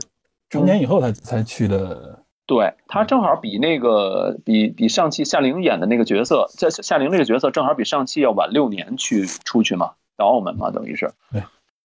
[0.54, 11.12] 成年以后才才去的，对他正好比那个比比上汽夏玲演的那个角色，夏夏玲这个角色正好比上汽要晚六年去出去嘛，到澳门嘛，等于是。
[11.32, 11.42] 对。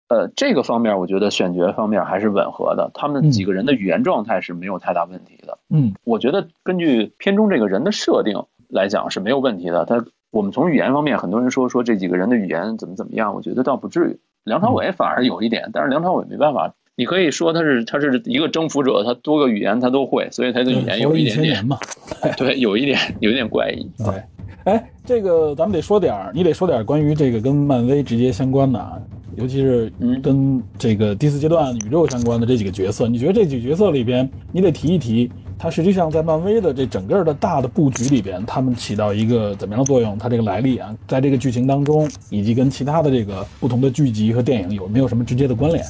[0.08, 5.58] 呃，这个方面我觉得选角方面还是吻合的，他们几个人的语言状态是没有太大问题的。
[5.70, 9.86] 嗯，我觉得根据片中这个人的设定来讲是没有问题的。
[9.86, 14.20] 他我们从语言方面，很多人说说这几个人的语言怎么怎么样，我觉得倒不至于。
[14.44, 21.78] 梁朝伟反而有一点，但是梁朝伟没办法，你可以说他是他是一个征服者，他多个语言他都会，所以他的语言有一点点千年嘛，
[22.36, 23.90] 对，有一点有一点怪异。
[23.96, 24.22] 对，
[24.64, 29.00] 哎，这个咱们得说点儿，你得说点儿关于这个跟漫威直接相关的啊，
[29.36, 40.18] 尤其是嗯跟这个第四阶段宇宙相关的这几个角色，你觉得这几个角色里边，你得提一提，它实际上在漫威的这整个的大的布局里边，他们起到一个怎么样的作用？
[40.18, 45.82] 它这个来历啊，在这个剧情当中，以及跟其他的这个不同的剧集和电影有没有什么直接的关联？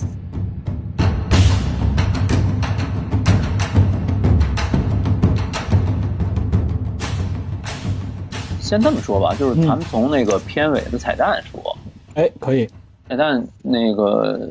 [8.72, 11.76] 先这么说吧，就是咱们从那个片尾的彩蛋说，
[12.14, 12.66] 哎，可以，
[13.06, 14.48] 彩蛋那个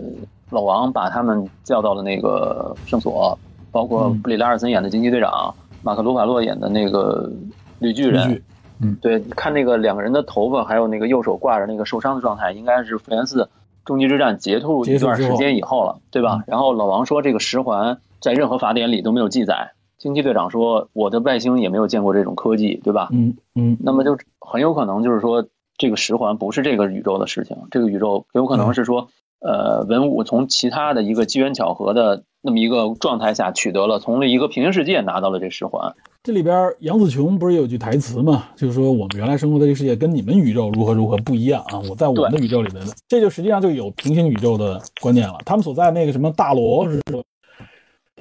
[0.51, 3.35] 老王把他们叫到了那个圣所，
[3.71, 4.21] 包括嗯。
[4.21, 7.31] 布里拉尔森演的惊奇队长，马克·鲁法洛演的那个
[7.79, 8.39] 绿巨人
[8.79, 13.49] 嗯对，看那个两个人的头发，还有那个右手挂着那个受伤的状态，应该是复联四
[13.85, 16.43] 终极之战结束一段时间以后了，对吧？
[16.45, 23.09] 然后老王说这个十环在任何法典里都没有记载，惊奇队长说我的外星也没有见过这种科技，对吧？
[23.11, 25.45] 嗯嗯那么就很有可能就是说，
[25.77, 29.07] 这个十环不是这个宇宙的事情，这个宇宙有可能是说，
[29.41, 35.93] 呃，文武从其他的一个机缘巧合的那么一个状态下取得了，从一个平行世界拿到了这十环。
[36.23, 41.79] 这里边杨紫琼不是有句台词嘛，就是说我们原来生活的这个世界跟你们宇宙如何如何不一样啊！
[41.87, 45.37] 我在我们的宇宙里面的，这就实际上就有平行宇宙的观念了。
[45.45, 46.99] 他们所在那个什么大罗是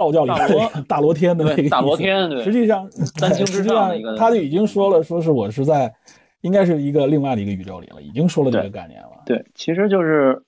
[0.01, 5.93] 道教里大罗 大罗天的那个大罗天，对实，际上三清之实际上上的一个他就已经说了，说是我是在
[6.41, 9.09] 应该是一个另外的一个宇宙里了，已经说了这个概念了。
[9.27, 10.43] 对，其实就是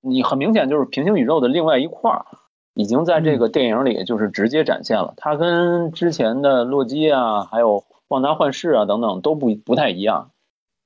[0.00, 2.26] 你很明显就是平行宇宙的另外一块儿，
[2.74, 5.14] 已经在这个电影里就是直接展现了。
[5.16, 10.32] 它跟之前的洛基啊，还有旺达幻视啊等等都不不太一样。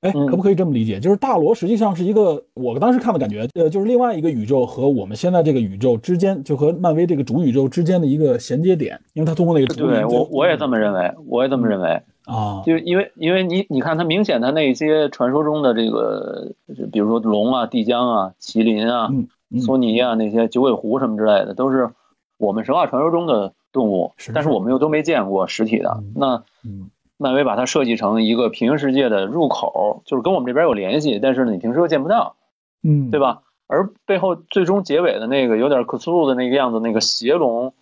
[0.03, 1.01] 哎，嗯可不可以这么理解？
[1.01, 12.03] 就是大罗实际上是一个，我当时看的感觉，呃，就是另外一个宇宙和我们现在这个宇宙之间，就和漫威这个主宇宙之间的一个衔接点，因为它通过那个对我我也这么认为，我也这么认为。
[12.25, 21.91] 啊，就因为因为你你看，它明显它那些传说中的这个，就比如说龙啊、帝江啊、麒麟啊、嗯嗯索尼啊那些九尾狐什么之类的，都是
[22.38, 25.97] 我们神话传说中的动物，是但是我们又都没见过实体的。
[25.99, 26.91] 嗯那嗯
[27.23, 32.37] 漫威把它设计成一个平行世界的入口，就是跟我们这边有联系，但是呢，你平时又见不到，
[32.83, 33.19] 嗯，对？
[33.21, 33.43] 吧？
[33.69, 37.73] 而背后最终结尾的那个有点克苏鲁的那个样子，那个邪龙，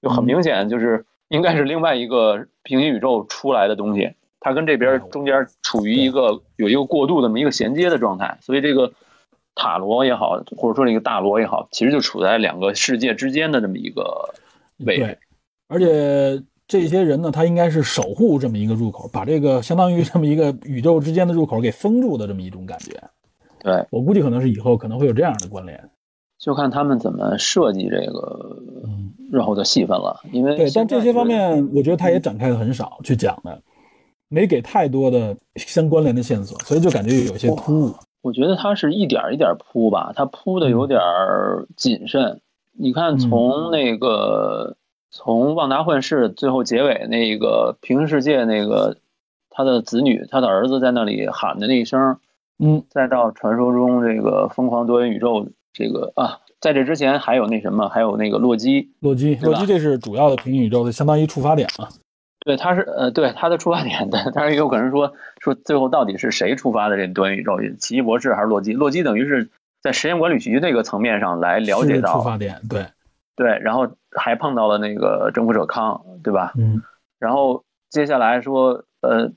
[0.00, 8.92] 就很明显就是应该是另外一个平行宇宙出来的东西，它跟这边中间处于一个有一个过渡的这么一个衔接的状态，所以这个
[9.56, 14.34] 塔罗也好，或者说这个大罗也好，其实就处在两个世界之间的这么一个
[14.84, 15.18] 位置。，
[15.68, 22.92] 而且这些人呢，他应该是守护这么一个入口，把这个相当于这么一个宇宙之间的入口给封住的这么一种感觉。
[23.58, 25.90] 对，我估计可能是以后可能会有这样的关联。
[26.38, 33.60] 就看他们怎么设计这个嗯，日后的戏份了，因为对，但这些方面，我觉得他也展开的很少去讲的，
[34.28, 37.94] 没给太多的相关联的线索，所以就感觉有些突兀。
[38.22, 41.00] 我觉得他是一点一点铺吧，他铺的有点
[41.76, 42.40] 谨慎。
[42.78, 44.76] 你看，从那个、
[45.10, 48.96] 从旺达幻视最后结尾那个平行世界那个
[49.50, 52.18] 他的子女他的儿子在那里喊的那一声，
[52.58, 61.88] 嗯，再到传说中这个疯狂多元宇宙这个啊，在这之前还有那什么，还有那个洛基，洛基，洛基这是主要的平行宇宙的相当于触发点嘛。
[62.42, 67.58] 对，他是呃，对他的出发点，但但是也有可能说说最后到底是谁出发的这多元宇宙？
[67.78, 68.72] 奇异博士还是洛基？
[68.72, 69.50] 洛基等于是
[69.82, 72.86] 在实验管理局那个层面上来了解到出发点，对，
[73.40, 76.52] 对，然后还碰到了那个征服者康，对吧？
[76.58, 76.82] 嗯
[77.18, 79.28] 然后接下来说，呃，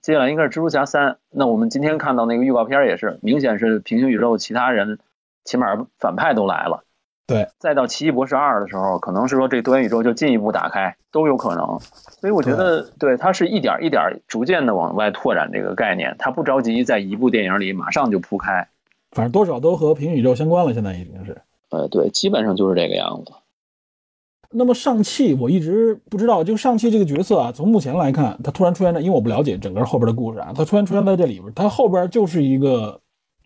[0.00, 1.16] 接下来应该是蜘蛛侠三。
[1.30, 5.00] 那我们今天看到那个预告片也是，明显是平行宇宙其他人，
[5.44, 6.84] 起码反派都来了。
[7.26, 11.80] 对，再到奇异博士二的时候，可能是说这多元宇宙就进一步打开，都有可能。
[12.20, 18.68] 所以我觉得，对它是一点一点逐渐的往外拓展这个概念，它不着急在一部电影里马上就铺开。
[19.10, 21.36] 反正多少都和平行宇宙相关了，现在已经是。
[21.70, 23.32] 呃，对，基本上就是这个样子。
[24.52, 33.00] 那么上汽，我一直不知道，就上汽这个角色啊，从目前来看，他突然出现在，因为我不了解整个后边的故事啊，他突然出现在这里边，他后边就是一个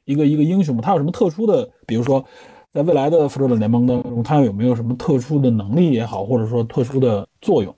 [0.07, 1.69] 一个一个英雄嘛，他有什么特殊的？
[1.87, 2.25] 比如说，
[2.73, 7.77] 在未来的复仇者联盟当中，他有没有什么特殊的能力也好，或者说特殊的作用？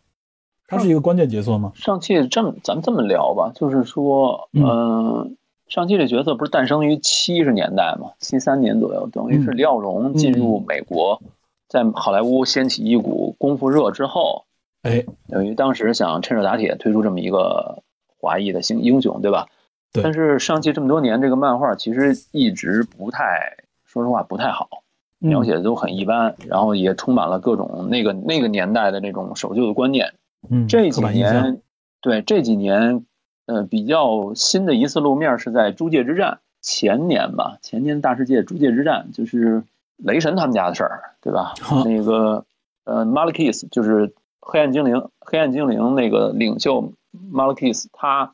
[0.68, 1.72] 他是一个关键角色吗？
[1.74, 5.36] 上汽这么，咱们这么聊吧，就是说，嗯，
[5.68, 11.20] 上汽这角色不是诞生于七十年代嘛，七三年左右，等于是李小龙进入美国。
[11.68, 14.44] 在好莱坞掀起一股功夫热之后，
[14.82, 17.82] 哎，等于当时想趁热打铁推出这么一个
[18.20, 19.48] 华裔的新英雄，对吧？
[19.92, 20.04] 对。
[20.04, 24.68] 但是上汽这么多年，这个漫画其实一直不太，说实话不太好，
[25.18, 30.14] 描写的都很一般，然后也充满了各种那个那个年代的那种守旧的观念。
[30.48, 30.68] 嗯。
[30.68, 31.60] 这几年，
[32.00, 33.04] 对这几年，
[33.46, 39.64] 呃，比较新的一次露面是在《诸界之战》前年吧，前年大世界《诸界之战》就是。
[39.98, 41.54] 雷神他们家的事儿，对吧？
[41.86, 42.44] 那个
[42.84, 46.92] 呃，Malekith 就是黑暗精灵，黑暗精灵那个领袖
[47.32, 48.30] Malekith，他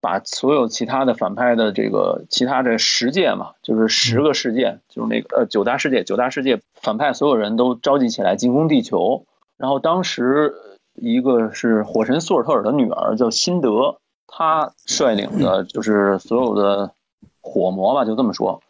[0.00, 9.24] 把所有其他的反派的这个其他的十界嘛，就是十个世界，就是那个呃九大世界，九大世界反派所有人都召集起来进攻地球。
[9.56, 10.54] 然后当时
[10.94, 16.92] 一个是火神索尔特尔的女儿叫辛德，她率领的就是所有的
[17.40, 18.62] 火魔吧，就这么说，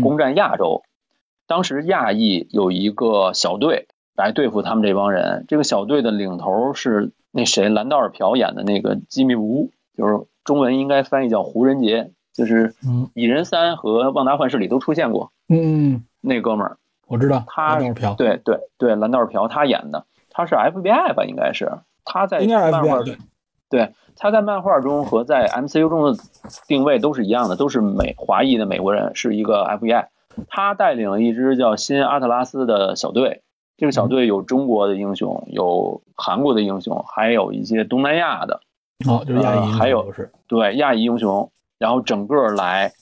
[0.00, 0.82] 攻占亚洲。
[1.48, 12.72] 当时亚裔有一个小队来对付他们这帮人，这个小队的领头是那谁兰道尔朴演的那个基米乌，就是中文应该翻译叫胡仁杰，就是
[13.14, 15.32] 《蚁人三》和《旺达幻视》里都出现过。
[15.48, 16.76] 嗯，那哥们儿
[17.06, 17.78] 我知道，他
[18.16, 21.24] 对对对，兰道尔朴他演的，他是 FBI 吧？
[21.24, 21.70] 应该是
[22.04, 23.00] 他在漫画
[23.68, 26.18] 对他在漫画中和在 MCU 中的
[26.66, 30.06] 定位都是一样的，都是美华裔的美国人，是一个 FBI。
[30.48, 33.42] 他带领了一支叫新阿特拉斯的小队，
[33.76, 38.60] 这个小队有中国的英雄，有韩国的英雄，还有一些东南亚的，
[39.08, 42.92] 哦，就是亚裔，还有是对亚裔英雄，然后整个来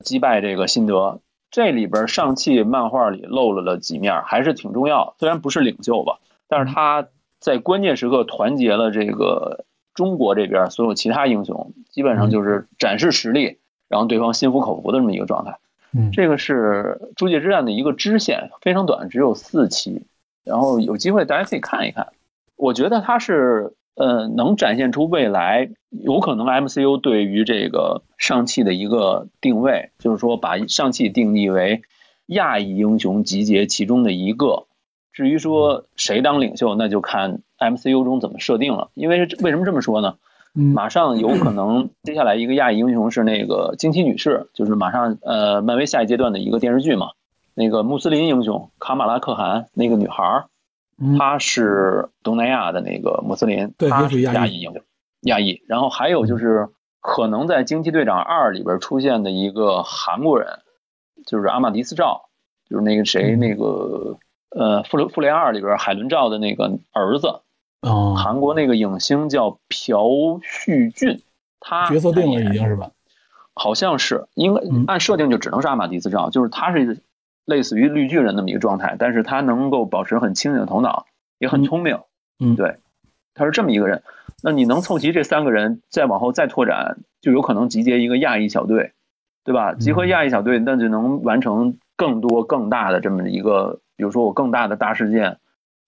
[0.00, 1.20] 击败这个辛德。
[1.50, 5.14] 这里边上汽漫画里露了了几面，还是挺重要。
[5.20, 7.06] 虽然不是领袖吧，但是他
[7.38, 9.64] 在关键时刻团结了这个
[9.94, 15.58] 中国这边所有其他英雄，基本上就是展示实力，然后对方心服口服的这么一个状态。
[15.96, 20.02] 嗯这个是《诸界之战》的一个支线，非常短，只有四期。
[20.44, 22.08] 然后有机会大家可以看一看。
[22.56, 31.82] 我觉得它是呃，能展现出未来有可能 MCU 对于这个上汽的一个定位，就是说把上汽定义为
[32.26, 34.64] 亚裔英雄集结其中的一个。
[35.12, 37.38] 至于说谁当领袖，那就看
[37.70, 38.90] MCU 中怎么设定了。
[38.94, 40.16] 因为为什么这么说呢？
[40.56, 47.10] 马上有可能， 接下来一个亚裔英雄是那个惊奇女士，就是马上呃，漫威下一阶段的一个电视剧嘛。
[47.54, 50.44] 那个穆斯林英雄卡马拉可汗那个女孩儿，
[51.18, 54.82] 她是东南亚的那个穆斯林，她是亚裔英雄，
[55.22, 55.60] 亚裔。
[55.66, 56.68] 然后还有就是
[57.00, 60.60] 可能在惊奇队长二里边出现的一个韩国人，
[61.26, 62.28] 就是阿玛迪斯赵，
[62.70, 64.18] 就是那个谁那个
[64.50, 67.40] 呃复联复联二里边海伦赵的那个儿子。
[67.84, 71.22] 哦，韩国那个影星叫朴叙俊，
[71.60, 72.90] 他角色定了已经是吧？
[73.54, 76.98] 好像是，应该按设定就只能是阿玛迪斯照，就是他是
[77.44, 81.06] 类似于绿巨人那么一个状态，但是他能够保持很清醒的头脑，
[81.38, 82.00] 也很聪明。
[82.40, 82.78] 嗯，对，
[83.34, 84.02] 他是这么一个人。
[84.42, 88.92] 那你能凑齐这三个人，再往后再拓展，就有可能集结一个亚裔小队，
[89.44, 89.74] 对吧？
[89.74, 95.38] 集合亚裔小队，那就能完成更多更大的这么一个，比如说我更大的大事件。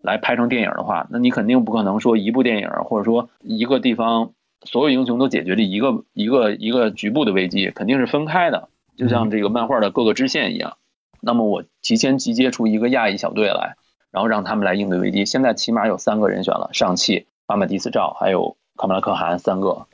[0.06, 4.30] 来拍成电影的话，那你肯定不可能说一部电影，或者说一个地方
[4.62, 10.76] 所有英雄都解决了一个一个一个局部的危机，肯定是分开的，就像这个漫画的各个支线一样。
[11.20, 13.76] 那么我提前集结出一个亚裔小队来，
[14.12, 15.26] 然后让他们来应对危机。
[15.26, 19.86] 现在起码有三个人选了：上汽、阿玛迪斯赵，还有卡马拉克汗三个。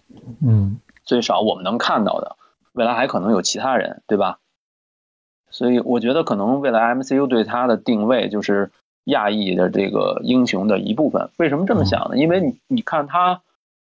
[0.46, 2.36] 嗯，最少我们能看到的，
[2.74, 4.38] 未来还可能有其他人，对吧？
[5.50, 8.70] 所以我觉得可能未来 MCU 对它的定位就是。
[9.04, 12.16] 亚裔的这个英雄的一部分，为什么这么想呢？
[12.16, 13.42] 因为你你看他，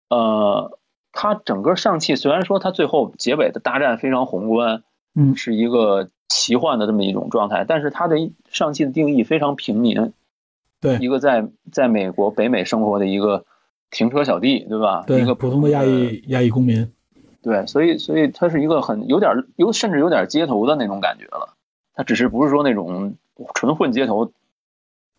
[0.10, 0.80] 呃，
[1.12, 4.84] 他整个上汽虽然说他最后结尾的大战非常宏观，
[5.16, 8.16] 嗯，是一个奇幻的这么一种状态，但是他的
[8.50, 10.14] 上汽的定义非常平民，
[10.80, 13.44] 对，一个在在美国北美生活的一个
[13.92, 15.04] 停车小弟，对吧？
[15.06, 16.90] 对，一个普通的亚裔亚裔公民，
[17.42, 21.56] 对，所以所以他是一个很有点有甚至有点街头的那种感觉了，
[21.94, 23.16] 他只是不是说那种
[23.54, 24.32] 纯混街头。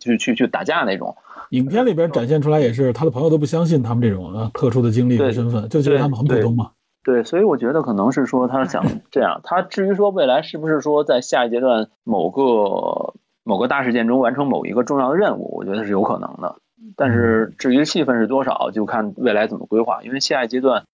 [0.01, 1.17] 去去去打架那种。
[1.51, 6.71] 影片里边展现出来也是，他的朋友都不相信他们这种啊特殊的经历和对身份，就觉得他们很普通嘛。
[7.03, 9.41] 对，所以我觉得可能是说他想这样。
[9.43, 16.57] 他至于说未来是不是说在下一阶段某个某个大事件中完成某一个重要的任务，我觉得是有可能的。
[16.97, 20.03] 但是至于戏份是多少，就看未来怎么规划。
[20.03, 20.85] 因为下一阶段，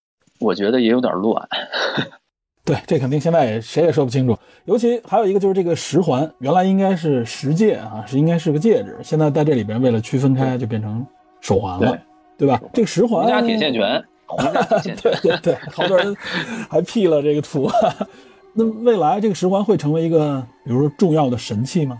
[0.40, 1.48] 我觉得也有点乱。
[2.66, 4.36] 对，这肯定现在也谁也说不清楚。
[4.64, 11.06] 尤其还有一个就是这个十环，原来应该是十戒啊，是应该是个戒指，现在在这里边为了区分开，就变成
[11.40, 11.96] 手环了，
[12.36, 12.60] 对吧？
[12.74, 16.14] 这个十环，洪家铁线拳，洪家铁线拳，对对，好多人
[16.68, 17.70] 还 P 了这个图。
[18.52, 21.96] 那未来这个十环会成为一个，比如说重要的神器吗？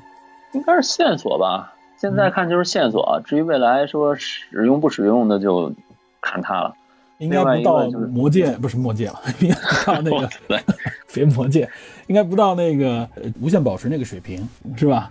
[0.52, 1.72] 应该是线索吧。
[1.96, 5.72] 现在看就是线索，至于未来说使用不使用的，就
[6.20, 6.74] 看它了。
[7.18, 10.28] 应该不到魔戒，不是魔戒了， 应该不到那个
[11.12, 11.68] 别魔戒，
[12.08, 13.08] 应该不到那个
[13.40, 14.46] 无限宝石那个水平，
[14.76, 15.10] 是吧？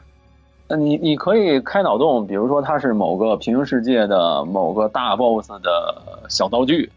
[0.67, 6.89] 那你你可以开脑洞，比如说它是某个平行世界的某个大 boss 的小道具，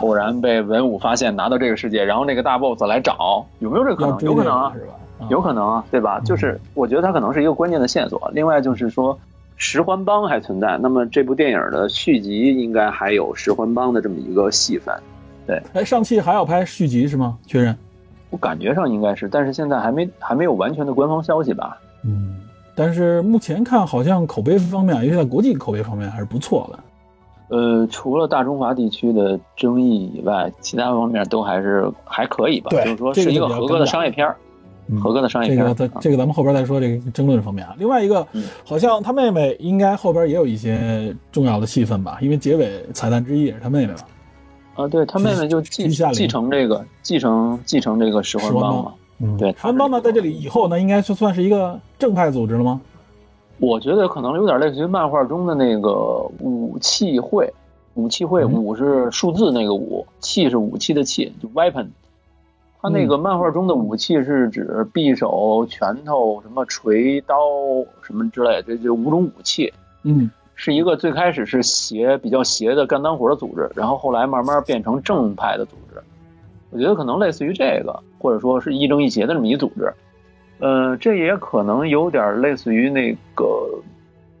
[0.00, 4.20] 偶然被文武发现拿到这个世界，然后那个大 boss 来找，有没有这个可能？
[4.20, 4.94] 有可能啊，是吧？
[5.28, 6.20] 有可能啊，对吧？
[6.20, 8.30] 就是我觉得它可能是一个关键的线索。
[8.34, 9.18] 另外就是说。
[9.58, 14.94] 十环帮还存在，那么这部电影的续集应该还有十环帮的这么一个戏份。
[15.46, 17.36] 对，哎，上汽还要拍续集是吗？
[17.44, 17.76] 确认？
[18.30, 21.76] 我感觉上应该是，但是现在还没还没有完全的官方消息吧。
[22.04, 22.36] 嗯，
[22.74, 26.78] 但是目前看好像口碑方面，尤其在国际口碑方面还是不错的。
[27.56, 32.70] 呃，除了大中华地区的争议以外，其他方面都还是还可以吧。
[32.70, 34.36] 就是说是一个合格的商业片儿。
[35.00, 37.74] 合格的商业片，这个咱这个咱们后边再说这个争论方面啊。
[37.78, 38.26] 另外一个，
[38.64, 42.18] 好像他妹妹应该后边也有一些重要的戏份吧？
[42.20, 44.00] 因为结尾彩蛋之一也是他妹妹吧。
[44.74, 48.92] 啊，对他妹妹就继继承这个继承继承这个石环帮嘛。
[49.18, 49.50] 嗯，对。
[49.52, 52.80] 石环帮呢，在这里以后呢，应该就算是一个正派组织了吗？
[53.60, 55.90] 我觉得可能有点类似于漫画中的那个
[56.38, 57.52] 武器会，
[57.94, 61.88] 武器会武是数字那个武，器是武器的器，就 weapon。
[62.80, 67.34] 他那个漫画中的武器是指匕首、拳头、什么锤、刀
[68.02, 69.72] 什么之类，这这五种武器。
[70.04, 76.00] 嗯，是一个最开始是邪比较邪的干脏活的组织，然后后来慢慢变成正派的组织。
[76.70, 79.92] 我觉得可能类似于这个，或者说是亦正亦邪的这么一组织。
[80.60, 83.44] 呃，这也可能有点类似于那个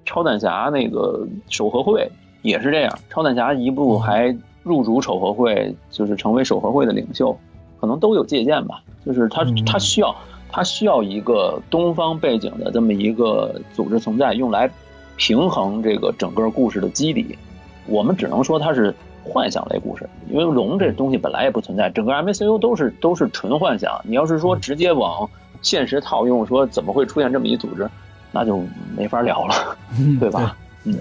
[0.04, 2.08] 超胆侠那个守和会，
[2.42, 2.98] 也是这样。
[3.10, 7.36] 超胆侠一部还入主守和会，就是成为守和会的领袖。
[7.80, 10.14] 可能都有借鉴吧，就是它它需要
[10.50, 14.70] 它需要一个东方背景的这么一个组织存在，用来
[15.16, 17.38] 平衡这个整个故事的基底。
[17.86, 24.00] 我们只能说它是幻想类故事，因为龙这东西本来也不存在，整个 MCU 都是都是纯幻想。
[24.04, 25.28] 你要是说直接往
[25.62, 27.88] 现实套用，说怎么会出现这么一组织，
[28.32, 28.62] 那就
[28.96, 29.76] 没法聊了，
[30.18, 30.56] 对吧？
[30.84, 30.98] 嗯。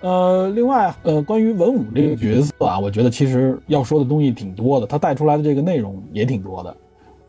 [0.00, 6.76] 呃，另外，呃，关于文武这个角色啊，我觉得其实要说的东西挺多的，他带出来的这个内容也挺多的。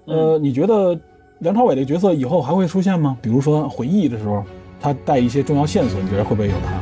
[0.06, 0.98] 呃，你觉得
[1.40, 3.18] 梁朝伟这个角色以后还会出现吗？
[3.22, 4.42] 比如说回忆的时候，
[4.80, 6.80] 他带一些重要线索，你觉得会不会有他？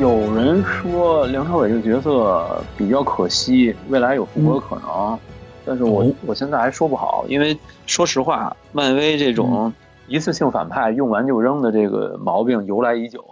[0.00, 5.16] 有人说梁朝伟这个角色比较可惜，未来有复活可能。
[5.64, 7.56] 但是我我现在还说不好，因为
[7.86, 9.72] 说实话，漫威这种
[10.06, 13.24] 一次性反派用完就扔的这个毛病由来已久。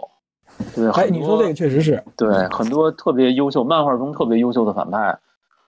[0.75, 5.19] 对，哎，你说这个确实是对很多特别优秀漫画中特别优秀的反派，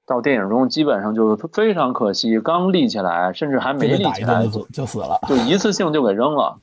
[0.06, 6.58] 到电影中基本上就是非常可惜，刚立起来，甚至还没立起来就死了，就一次性就给扔了。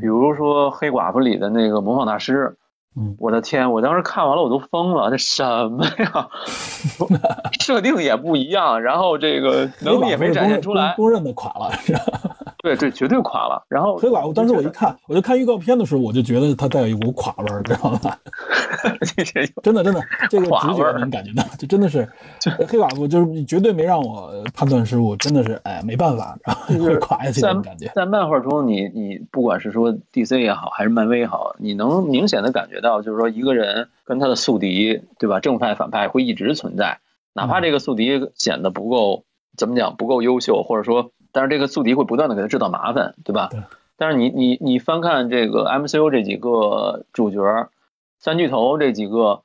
[0.00, 2.56] 比如说黑寡妇里的那个模仿大师。
[3.18, 3.70] 我的天！
[3.70, 5.10] 我当时看完了，我都疯了。
[5.10, 6.28] 这什么呀？
[7.60, 11.70] 设定也不一样，然后这个能力也没展现出来，公认的垮了。
[12.62, 13.62] 对 对，绝对垮了。
[13.68, 18.16] 然后黑寡妇，当时我一看，我就看预告片的时候，我就觉得它带有一股垮味儿，知道吧？
[19.62, 22.08] 真的真的，这个直觉能感觉到，就真的是
[22.68, 27.90] 黑寡妇，就是绝对没让我判断失误，真的是哎，没办法，然后会垮下去那种感觉。
[27.94, 35.40] 在漫画中，你你不管是说 DC 也好，还是漫威也好，你能明显的感觉到，就是说一个人跟他的宿敌，对吧？
[35.40, 37.00] 正派反派会一直存在，
[37.32, 39.24] 哪怕这个宿敌显得不够
[39.56, 41.10] 怎么讲，不够优秀，或者说。
[41.36, 43.48] 但是这个宿敌会不断的给他制造麻烦，对吧？
[43.50, 43.60] 对。
[43.96, 47.70] 但是你你你翻看这个 MCU 这几个主角，
[48.20, 49.42] 三巨头这几个，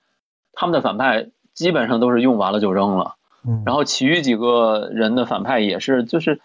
[0.53, 3.15] 他们的反派基本上都是用完了就扔了。
[3.43, 3.63] 嗯。
[3.65, 6.39] 然后其余几个人的反派也是，就是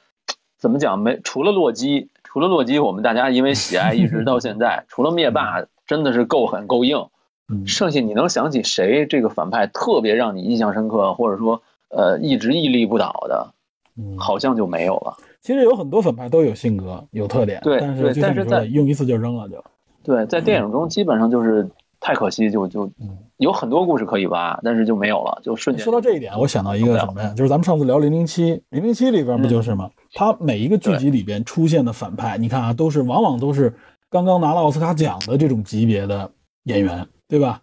[0.57, 1.21] 怎么讲没？
[1.23, 7.07] 除了洛基，除了洛基，我们大家因为喜爱一直到现在， 除了灭霸真的是够狠够硬。
[7.49, 7.67] 嗯。
[7.67, 11.63] 剩下你能想起谁这个反派特别让你印象深刻，或者说？
[11.91, 13.55] 呃一直屹立不倒的，
[13.97, 15.17] 嗯，好像就没有了。
[15.41, 19.63] 其实有很多反派都有性格、有特点，对但是但是在用一次就扔了就。
[20.03, 21.71] 对，在电影中基本上就是
[22.01, 27.33] 太可惜，就就嗯有很多故事可以挖，但是就没有了，就瞬间说到这一点，我想到一个什么呀？
[27.37, 29.89] 就是咱们上次聊《零零七》，《零零七》里边不就是吗？
[30.15, 33.73] 它每一个剧集里边出现的反派，你看啊，都是往往都是
[34.15, 36.31] 刚刚拿了奥斯卡奖的这种级别的
[36.67, 37.61] 演员，对吧？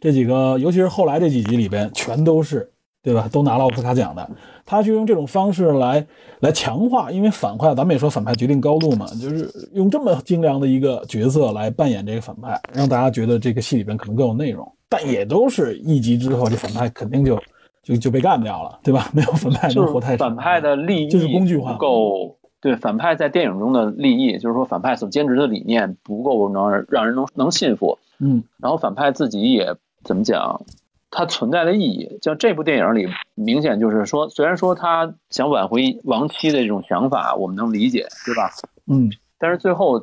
[0.00, 2.66] 这几个，尤其是后来这几集里边，全都是，
[3.02, 3.28] 对吧？
[3.30, 4.26] 都拿了奥斯卡奖的。
[4.64, 6.06] 他就用这种方式来
[6.38, 14.66] 来强化，因为反派，咱们也说反派决定高度嘛，就是用这么精良的一个角色来扮演这个反派，让大家觉得这个戏里边可能更有内容。
[14.88, 17.38] 但也都是一集之后，这反派肯定就
[17.82, 19.10] 就就被干掉了，对吧？
[19.12, 20.30] 没有反派能活太长。
[20.30, 22.38] 反派的利益就是工具化不够。
[22.60, 28.44] 对反派在电影中的利益，就是说反派所坚持的理念不够能让人能能信服，嗯。
[28.58, 30.62] 然后反派自己也怎么讲，
[31.10, 38.50] 他存在的意义，像这部电影里明显就是说，虽然说他想挽回亡妻的这种想法，我们能理解，对吧？
[38.86, 39.10] 嗯。
[39.38, 40.02] 但是最后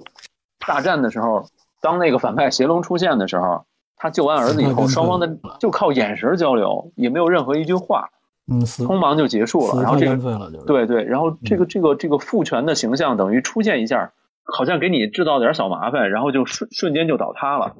[0.65, 1.45] 大战的时候，
[1.79, 3.63] 当那个反派邪龙出现的时候，
[3.97, 8.09] 他救完儿子以后，双方的就靠眼神交流，也没有任何一句话，
[8.49, 9.81] 嗯，匆忙就结束了。
[9.81, 10.51] 然后这个。
[10.65, 17.75] 对对，然后这个这个这个父权的形象等于出现一下，好像给你制造点小麻烦，然后就瞬瞬间就倒塌了。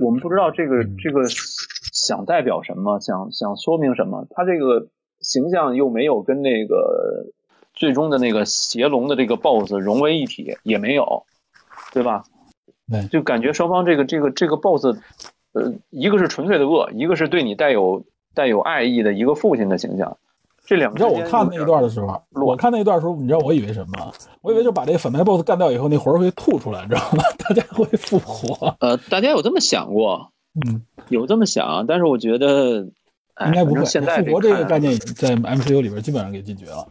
[0.00, 1.24] 我们不知道这个这个
[1.92, 4.26] 想代表什么，想想说明什么。
[4.30, 4.88] 他这个
[5.20, 7.26] 形象又没有跟那个
[7.74, 11.24] 最终的那个邪龙的这个 BOSS 融为一体，也没有，
[11.92, 12.24] 对吧？
[12.90, 14.98] 对就感觉双方这个这个这个 BOSS，
[15.52, 18.04] 呃，一个是纯粹的恶，一个是对你带有
[18.34, 20.16] 带有爱意的一个父亲的形象。
[20.64, 24.12] 这两你知道我看那一段的时候，我看那一段的时候，你知道我以为什么吗？
[24.42, 27.24] 我以为就把这个反派 BOSS 干掉以后，那魂会吐出来，你知道吗？
[27.36, 28.74] 大家会复活。
[28.78, 30.30] 呃，大家有这么想过，
[30.64, 32.86] 嗯，有这么想，但是我觉得，
[33.34, 33.84] 哎应该不会。
[33.84, 36.86] 现在复活这个概念在 MCU 里边基本上给禁绝了。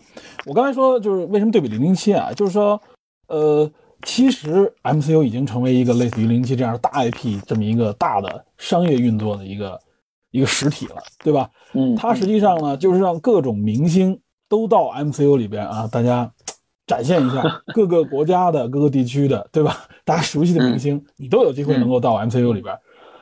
[0.46, 2.80] 我刚才说就是为什么对比零零七啊，就是说，
[3.28, 3.72] 呃，
[4.04, 9.80] 其实 MCU 已经成为一个类似于零零七这样大 IP 这么一个大的商业运作的一个
[10.32, 11.49] 一个实体了，对吧？
[11.73, 14.19] 嗯，它实际上呢，就是让各种明星
[14.49, 16.32] 都到 MCU 里边啊，大家
[16.88, 19.86] 展现一下 各个国家的、各个地区的，对吧？
[20.03, 22.73] 大家熟悉的明星，你都有机会能够到 MCU 里边。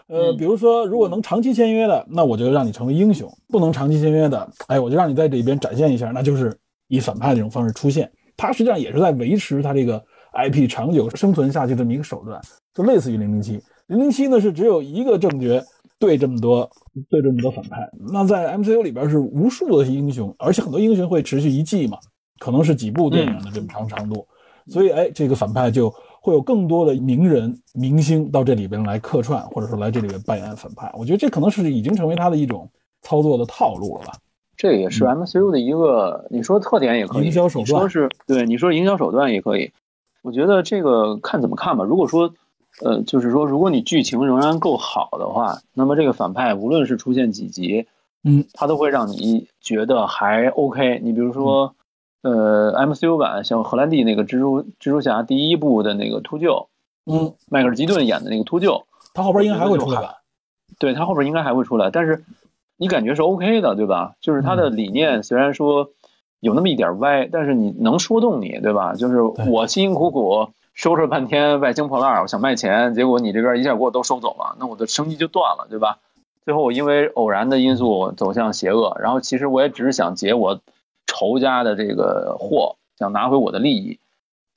[0.08, 6.56] 呃，嗯比如说，如果能长期签约的，那我就让你成为英雄；不能长期签约的，哎，我就让你在这边展现一下，那就是
[6.88, 8.12] 以反派这种方式出现。
[8.36, 10.04] 它实际上也是在维持它这个
[10.34, 12.42] IP 长久生存下去这么一个手段，
[12.74, 13.62] 就类似于零零七。
[13.88, 15.62] 零零七呢是只有一个正角
[16.00, 16.70] 对这么多
[17.10, 21.98] 对这么多反派，那在 MCU 里边是无数的英雄，而且很多英雄会持续一季嘛，
[22.40, 24.26] 可能是几部电影的这么长长度，
[24.68, 30.90] 所以哎，这个反派就会有更多的名人明星到这里边来客串，或者说来这里边扮演反派。
[30.98, 32.70] 我觉得这可能是已经成为他的一种
[33.02, 34.14] 操作的套路了吧。
[34.56, 39.72] 这也是 MCU 的一个，你说特点也可以，嗯营销手段是对，你说营销手段也可以。
[40.22, 41.84] 我觉得这个看怎么看吧。
[41.86, 42.34] 如果说，
[42.84, 47.88] 呃，就是说，如果你剧情仍然够好的话，那么这个反派无论是出现几集，
[48.24, 51.00] 嗯，他都会让你觉得还 OK。
[51.04, 51.76] 你比如说，
[52.22, 56.68] 呃，MCU 版像荷兰弟那个蜘蛛蜘蛛侠第一部的那个秃鹫，
[57.06, 60.16] 嗯，迈克尔基顿演的那个秃鹫，他后边应该还会出来吧？
[60.78, 62.24] 对他后边应该还会出来，但是
[62.78, 64.16] 你感觉是 OK 的，对吧？
[64.22, 65.90] 就是他的理念虽然说
[66.40, 68.94] 有那么一点歪，但是你能说动你，对吧？
[68.96, 76.00] 就是我辛辛苦苦收拾半天外星破烂，我想卖钱，结果你这边一下给我都收走了，那我的生意就断了，对吧？
[76.46, 80.60] 最后我因为偶然的因素走向邪恶，然后其实我也只是想劫我
[81.06, 84.00] 仇家的这个货，想拿回我的利益，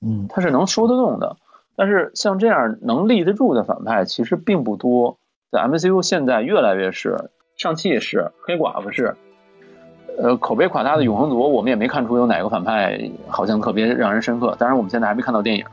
[0.01, 1.37] 嗯，他是能说得动的。
[1.75, 5.17] 但是像这样能立得住的反派其实并不多，
[5.51, 9.17] 在 MCU 现在越来越是，上汽是，黑寡妇是，
[10.19, 14.55] 呃，口碑垮塌的永恒族，我们也没看出有哪个反派好像特别让人深刻。
[14.59, 15.65] 当然，我们现在还没看到电影，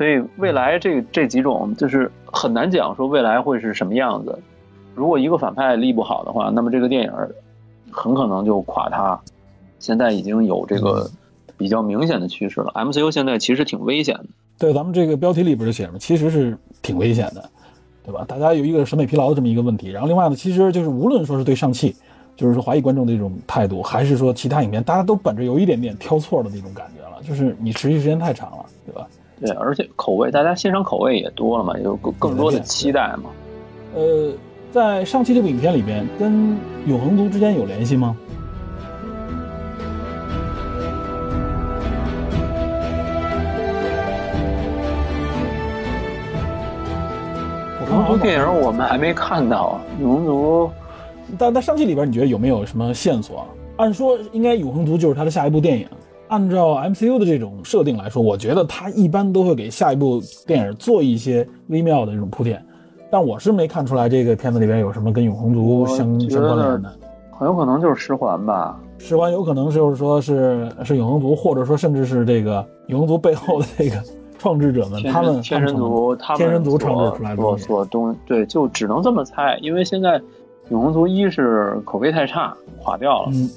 [0.00, 4.38] 所以未来这这几种就是很难讲说未来会是什么样子。
[4.94, 7.12] 如果一个反派立不好的话，那么这个电影
[7.90, 9.20] 很可能就垮塌。
[9.78, 11.06] 现在已经有这个
[11.58, 12.72] 比较明显的趋势了。
[12.74, 14.24] MCU 现在其实挺危险的。
[14.58, 17.50] 对，咱们这个标题里边就写着，其实是挺危险的，
[18.02, 18.24] 对吧？
[18.26, 19.90] 大家有一个审美疲劳的这么一个问题。
[19.90, 21.94] 然后另外呢，其实就是无论说是对上汽，
[22.34, 29.06] 就是说华裔观众的一种态度，还是说其他影片，大家都本着有一点点挑错的那种感觉了，就是你持续时间太长了，对吧？
[29.40, 33.30] 对，而且口味，大家欣赏口味也多了嘛，有更更多的期待嘛。
[33.94, 34.32] 呃，
[34.70, 38.14] 在上期这部影片里边，跟永恒族之间有联系吗？
[47.80, 50.70] 永恒族电影我们还没看到，永恒族，
[51.38, 53.46] 但在上期里边，你觉得有没有什么线索？
[53.78, 55.88] 按说应该永恒族就是他的下一部电影。
[56.30, 62.64] 按照 MCU 的这种设定来说，我觉得他一般都会给下一部电影做一些微妙的这种铺垫。
[63.10, 66.92] 但我是没看出来这个片子里边有什么跟永恒族相相关联的。
[67.32, 68.78] 很有可能就是十环吧。
[68.98, 73.96] 十环有可能就是说是是永恒族，或者说甚至是这个永恒族背后的这个
[74.38, 77.42] 创制者们，他们天神族，他们天神族创制出来的
[77.90, 80.22] 东对，就只能这么猜，因为现在
[80.68, 83.32] 永恒族一是口碑太差，垮掉了。
[83.32, 83.50] 嗯。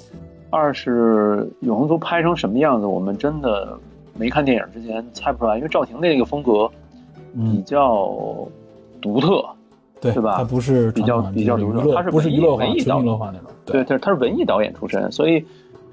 [0.54, 3.76] 二是永恒族拍成什么样子，我们真的
[4.16, 6.70] 没看电影之前猜不出来，因为赵婷那个风格
[7.34, 8.08] 比较
[9.02, 9.44] 独特，
[10.00, 10.36] 对对吧？
[10.36, 15.44] 他不是比较比较独特，他是不是娱乐文艺导那种，对对，他是文艺导演出身，所以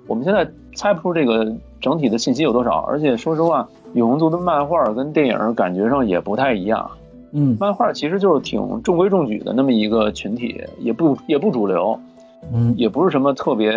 [0.06, 2.82] 我们现在猜不出这个整体的信息有多少。
[2.88, 6.90] 而且说实话，永恒族的漫画跟电影感觉上也不太一样。
[7.32, 12.00] 嗯，漫画其实就是挺中规中矩的那么一个群体，也不也不主流。
[12.54, 13.72] 嗯，也不是什么特别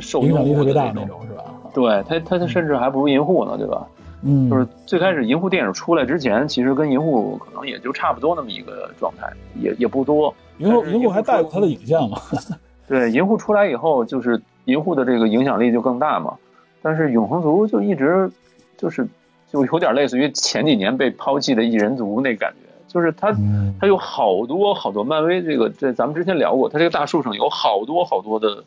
[0.00, 1.44] 受影响力特别大那种，是吧？
[1.74, 3.86] 对他，他他甚至还不如银护呢，对吧？
[4.24, 9.28] 嗯，就是最开始银护电影出来之前，其实跟银护可能也就差不多那么一个状态，
[9.60, 10.32] 也也不多。
[10.58, 12.18] 银护银护还带过他的影像嘛？
[12.86, 16.34] 对，银护出来以后，就是银护的这个影响力就更大嘛。
[16.82, 18.30] 但是永恒族就一直
[18.76, 19.06] 就是
[19.50, 22.61] 就有点类似于前几年被抛弃的异人族那感觉。
[22.92, 23.34] 就是它，
[23.80, 28.64] 它有好多好多漫威这个，这咱们之前聊过，它这个大树上有好多好多的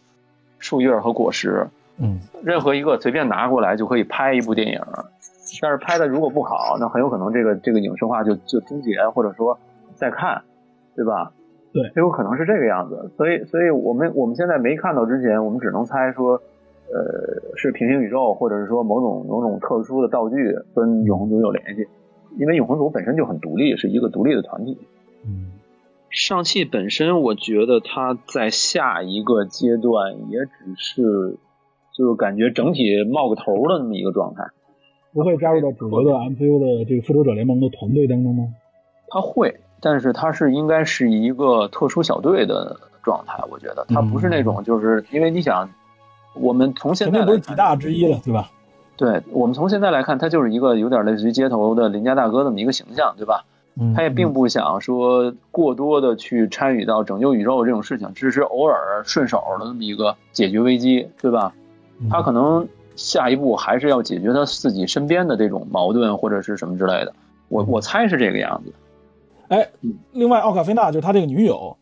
[0.57, 1.67] 树叶和果实，
[1.99, 4.82] 嗯，任何一个随便拿过来就可以拍一部电影，
[5.61, 9.59] 但是拍的如果不好，那很有可能这个这个影视化就就终结，或者说
[9.93, 10.41] 再看，
[10.95, 11.32] 对吧？
[11.71, 16.41] 对，有可能是这个样子，所以，所以我们我们现在没看到之前，我们只能猜说，
[16.91, 21.86] 呃，是平行宇宙，或者是说某种某种特殊的道具跟永恒族有联系。
[22.38, 24.77] 因为永恒族本身就很独立，是一个独立的团体。
[25.25, 25.51] 嗯，
[26.09, 31.38] 上汽本身，我觉得它在下一个阶段也只是，
[31.97, 34.43] 就是感觉整体冒个头的那么一个状态。
[35.13, 38.53] 不会加入到主流的 MCU 的这个复仇者联盟的团队当中吗？
[39.07, 43.41] 他会，但是他是应该是一个特殊小队的状态。
[43.49, 45.69] 我觉得他不是那种，就是因为你想，
[46.36, 48.51] 我们从现在不是几大之一了，对吧？
[48.97, 53.43] 对我们从现在来看，他就是一个有点类似于街头的邻家大哥这么一个形象，对吧？
[53.93, 61.53] 他也并不想说过多的去参与到拯救宇宙这种事情，只是偶尔顺手的那么一个解决危机，对吧？
[62.09, 62.65] 他可能
[62.95, 67.13] 下一步还是要解决他自己身边的这种矛盾或者是什么之类的。
[67.49, 68.73] 我我猜是这个样子。
[69.49, 69.67] 哎，
[70.13, 71.75] 另外奥卡菲娜就是他这个女友，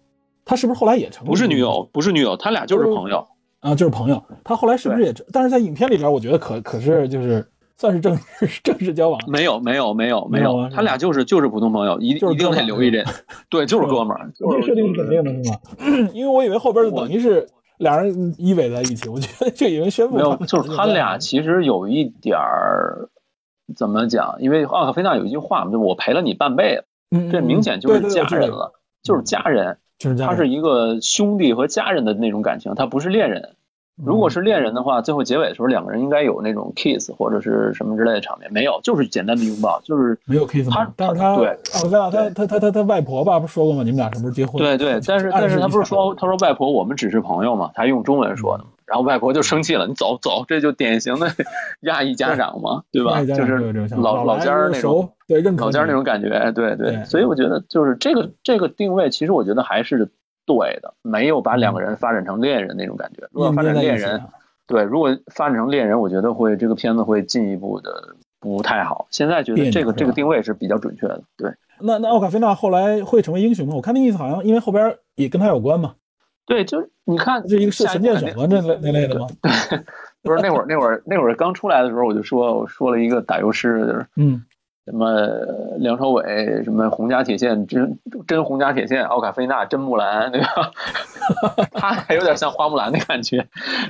[0.44, 1.24] 他是不是后来也成？
[1.28, 3.28] 不是女友，不是女友，他俩就是朋友。
[3.64, 5.14] 啊，就是朋友，他后来是不是也？
[5.32, 7.44] 但是在影片里边，我觉得可可是就是
[7.78, 8.18] 算是正
[8.62, 9.18] 正式交往。
[9.26, 13.02] 没有，没有，没有，没有，他俩就是就是普通朋友，一一定得留意这。
[13.50, 14.30] 对，就是哥们儿。
[14.36, 16.10] 这设定是肯定的，是吗？
[16.14, 17.48] 因为我以为后边等于是
[17.78, 23.08] 俩人依偎在一起，我觉得这以为宣布没有，就是他俩其实有一点儿
[23.78, 24.36] 怎么讲？
[24.40, 29.78] 因为奥克菲娜有一句话嘛，就我陪了你半辈子，这明显就是家人了，就是家人。
[30.26, 33.50] 他是一个兄弟和家人的那种感情，他不是恋人。
[34.04, 40.68] 如果是恋人的话，最后结尾的时候，两个人应该有那种 kiss 或者是什么之类的场面，没有，就是简单的拥抱，就是没有 kiss。
[40.68, 43.84] 他，但是他对，他他他他他他外婆吧，不是说过吗？
[43.84, 44.58] 你们俩什么时候结婚？
[44.60, 51.28] 对对，但 是但是他不是说，他说外婆，我们只是朋友嘛，他用中文说的，然后外婆就生气了，你走走，这就典型的
[51.82, 53.24] 亚裔家长嘛，对吧？
[53.24, 53.58] 就是
[53.96, 60.10] 老老家那种，对，认老家那种感觉，对对，所以我觉得就是这个这个定位，其实我觉得还是
[60.46, 63.28] 对的，没有把两个人发展成恋人那种感觉。
[63.32, 64.22] 如果发展恋人。
[64.66, 69.06] 对，如果发展成恋人，我觉得会这个片子会进一步的不太好。
[69.12, 71.22] 现在觉得这个这个定位是比较准确的。
[71.36, 73.74] 对，那那奥卡菲娜后来会成为英雄吗？
[73.76, 75.96] 我看那意思好像因为后边也跟他有关嘛。
[76.46, 79.28] 对，就你看这一个是神箭手啊，那类那类的吗？
[79.42, 79.84] 对，
[80.22, 84.44] 不是那会儿那会儿那会儿刚出来的时候，我就说我说了一个打油诗，就是嗯。
[84.86, 85.16] 什么
[85.78, 90.72] 梁朝伟，什么洪家铁线真真洪家铁线，奥卡菲娜真木兰，对吧？
[91.72, 93.48] 他还有点像花木兰的感觉，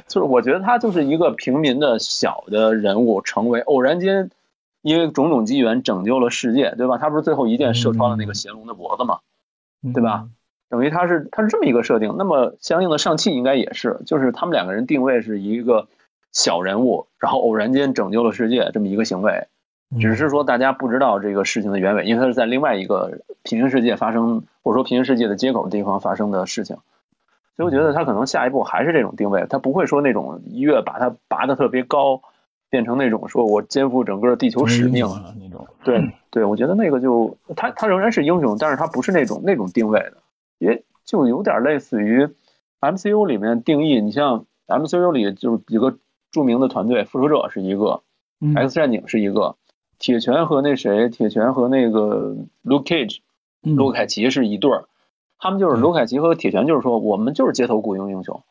[0.07, 4.29] 就是我觉得他就是一个平民的小的人物，成为偶然间
[4.83, 6.99] 因为种种机缘拯救了世界，对吧？
[6.99, 9.17] 他不是最后一箭射穿了那个邪龙的脖子嘛，
[9.95, 10.27] 对吧？
[10.73, 15.87] 等于他是他是这么一个设定，那么相应的上汽应该也是，就是他们两个人定位是一个
[16.31, 19.45] 小人物，然后偶然间拯救了世界这么一个行为。
[20.01, 26.77] 只是说大家不知道这个事情的原委，因为它是在另外一个平行世界发生，或者说平行世界的接口的地方发生的事情，
[27.55, 32.19] 所以我觉得他可能下一步还是这种定位，他不会说那种一跃把它拔得特别高，
[32.71, 35.05] 变成那种说我肩负整个地球使命。
[35.39, 35.67] 那种。
[35.83, 36.01] 对
[36.31, 40.13] 对，我觉得那个就他他仍然是英雄，但是他不是那种那种定位的，
[41.05, 42.29] 就有点类似于
[42.79, 45.97] MCU 里面定义，你像 MCU 里就是几个
[46.31, 48.01] 著名的团队，复仇者是一个
[48.41, 49.55] 嗯，X 战警是一个，
[49.99, 53.19] 铁拳和那谁，铁拳和那个 Luke Cage，
[53.63, 54.85] 嗯卢凯奇是一对儿，
[55.37, 58.43] 他们就是嗯卢凯奇和铁拳，就是说我们就是街头雇佣英雄，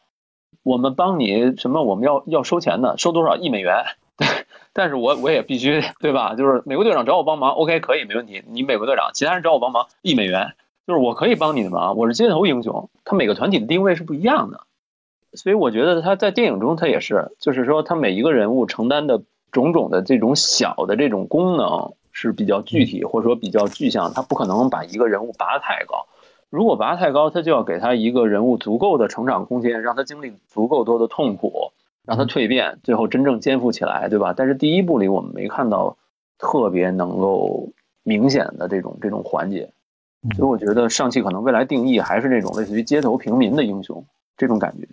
[0.62, 3.84] 我们帮你什么，我们要要收钱的，收多少亿美元，
[4.72, 6.34] 但是我我也必须对吧？
[6.36, 10.54] 就是美国队长找我帮忙，OK 可以没问题，你美国队长，其他人找我帮忙一美元，
[10.86, 14.60] 就是我可以帮你的忙，我是街头英雄，他每个团体的定位是不一样的，
[15.34, 19.22] 所以我觉得他在电影中他也是，就是说他每一个人物承担的
[19.52, 26.06] 种种的这种小的这种功能是比较具体或者说比较具象，他不可能把一个人物拔得太高。
[26.50, 31.72] 如果拔太高，他就要给他一个人物足够的成长空间，让他经历足够多的痛苦，
[32.04, 34.34] 让他蜕变，最后真正肩负起来，对吧？
[34.36, 35.96] 但是第一部里我们没看到
[36.38, 37.70] 特别能够
[38.02, 39.70] 明显的这种这种环节，
[40.36, 44.04] 所以我觉得上汽可能未来定义还是那种类似于街头平民的英雄
[44.36, 44.88] 这种感觉。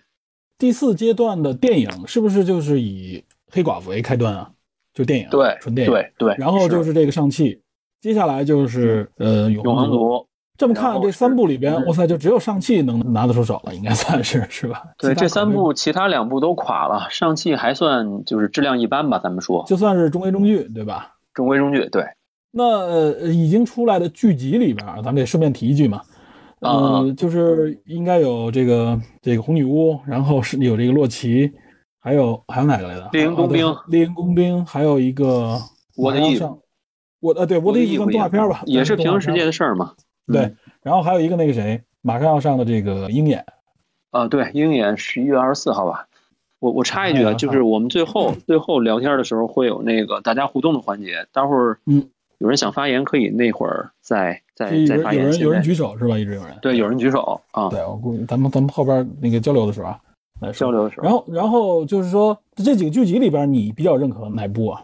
[0.57, 4.51] 第四阶段的电影是不是就是以黑寡妇为开端啊？
[4.93, 5.93] 就电影，对，纯电影。
[5.93, 7.61] 对对，然后就是这个上汽，
[8.01, 10.25] 接下来就是呃永永恒族。
[10.57, 14.83] 这么看，这三部里边，嗯哇塞，就只有上汽能拿得出手了，应该算是是吧？
[14.97, 21.15] 对，这三部其他两部都垮了，上汽还算就是质量一般吧，咱们说就算是中规中矩，对吧？
[21.33, 21.87] 中规中矩。
[21.87, 22.03] 对，
[22.51, 26.01] 那呃已经出来的剧集里边，咱们得顺便提一句嘛，
[26.59, 31.51] 呃，啊就是应该有这个这个红女巫，然后是有这个洛奇，
[31.99, 33.09] 还有还有哪个来的？
[33.13, 35.59] 猎鹰工兵啊猎鹰工兵，还有一个
[35.95, 36.59] 我的衣服马上上，
[37.19, 39.51] 我呃对我的衣服算动画片吧，也是平行世界的。
[39.51, 39.93] 事儿嘛。
[40.25, 43.45] 对嗯然后还有一个那个谁，马上要上的这个鹰眼，
[44.11, 46.07] 啊，对，鹰眼十一月二十四号吧。
[46.59, 55.23] 我我插一句啊，就是我们最后最后聊天的时候会有那个大家互动的环节，待会儿嗯有人想发言可以那会儿再再再发言。
[55.25, 56.17] 人有人有人举手是吧？
[56.17, 56.57] 一直有人。
[56.61, 59.99] 对有人举手啊，对，我估计咱们咱们后边那个交流的时候啊，
[60.41, 60.71] 来交。
[60.71, 61.03] 流的时候。
[61.03, 64.83] 然后然后就是说这几个剧集里边，你比较认可哪部啊？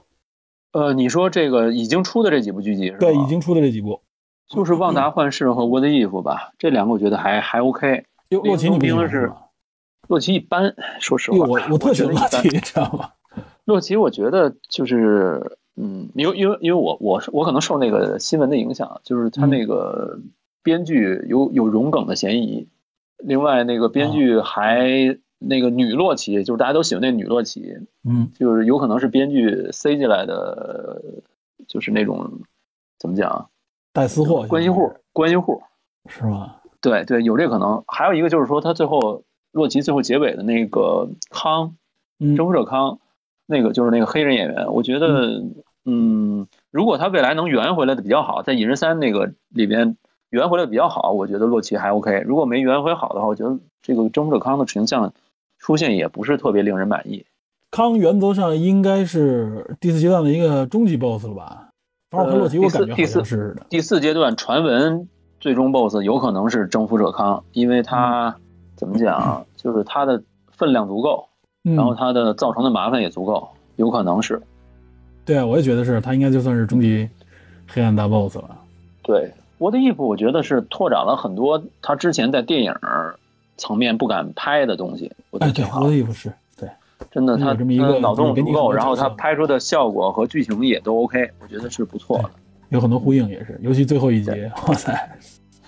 [0.74, 2.98] 呃，你说这个已经出的这几部剧集是吧？
[3.00, 4.02] 对，已经出的这几部。
[4.48, 8.04] 就是《旺达幻视》和《我的衣服》吧，这两个我觉得还还 OK。
[8.30, 9.32] 哟，洛奇你不喜欢是？
[10.08, 13.10] 洛奇一般，说实话，哟，我我特喜欢洛奇，你知道吗？
[13.66, 20.20] 洛奇，我觉得就是，嗯，因为因为因为我我是我可能受那个新闻的影响，就是他那个
[20.64, 22.68] 编剧有有融梗的嫌疑，
[23.18, 31.02] 另外那个编剧还那个女洛奇，就是大家都喜欢那女洛奇，嗯，就是有可能是编剧塞进来的，
[31.68, 32.40] 就是那种
[32.98, 33.50] 怎么讲，
[33.92, 35.62] 带私货关系户，关系户，
[36.08, 36.56] 是吗？
[36.82, 37.84] 对对，有这可能。
[37.88, 41.76] 还有一个就是说，他最后洛奇最后结尾的那个康
[42.20, 42.36] 嗯。
[42.36, 43.00] 征服者康，
[43.46, 45.44] 那个就是那个黑人演员，我觉得，
[45.86, 49.98] 嗯，如果他未来能圆回来的比较好，在蚁人三那个里边
[50.32, 52.24] 圆回来的比较好，我觉得洛奇还 OK。
[52.26, 55.14] 如果没圆回好的话，我觉得这个征服者康的形象
[55.60, 57.26] 出现也不是特别令人满意。
[57.72, 61.70] 康原则上应该是第四阶段的一个终极 BOSS 了吧？
[62.10, 63.66] 反正我洛奇，我感觉好第四像是的。
[63.70, 65.08] 第四阶段传闻
[65.40, 68.36] 最终 BOSS 有可能是征服者康，因为他
[68.76, 71.28] 怎么讲，就是他的分量足够，
[71.64, 74.42] 嗯，然后他的造成的麻烦也足够，有可能是。
[75.26, 77.10] 对啊，我也觉得是他应该就算是终极
[77.68, 78.58] 黑暗大 BOSS 了。
[79.02, 82.74] 对，我的衣服我觉得是拓展了很多他之前在电影
[83.58, 85.96] 层面不敢拍的东西，我觉哎，对，得挺好我的。
[85.96, 86.70] 衣服是对，
[87.10, 92.30] 真的，他这么一个脑洞足够，然后他拍出的效果和剧情也都 OK，我觉得是不错的。
[92.70, 94.32] 有很多呼应也是，尤其最后一集，
[94.68, 95.18] 哇塞，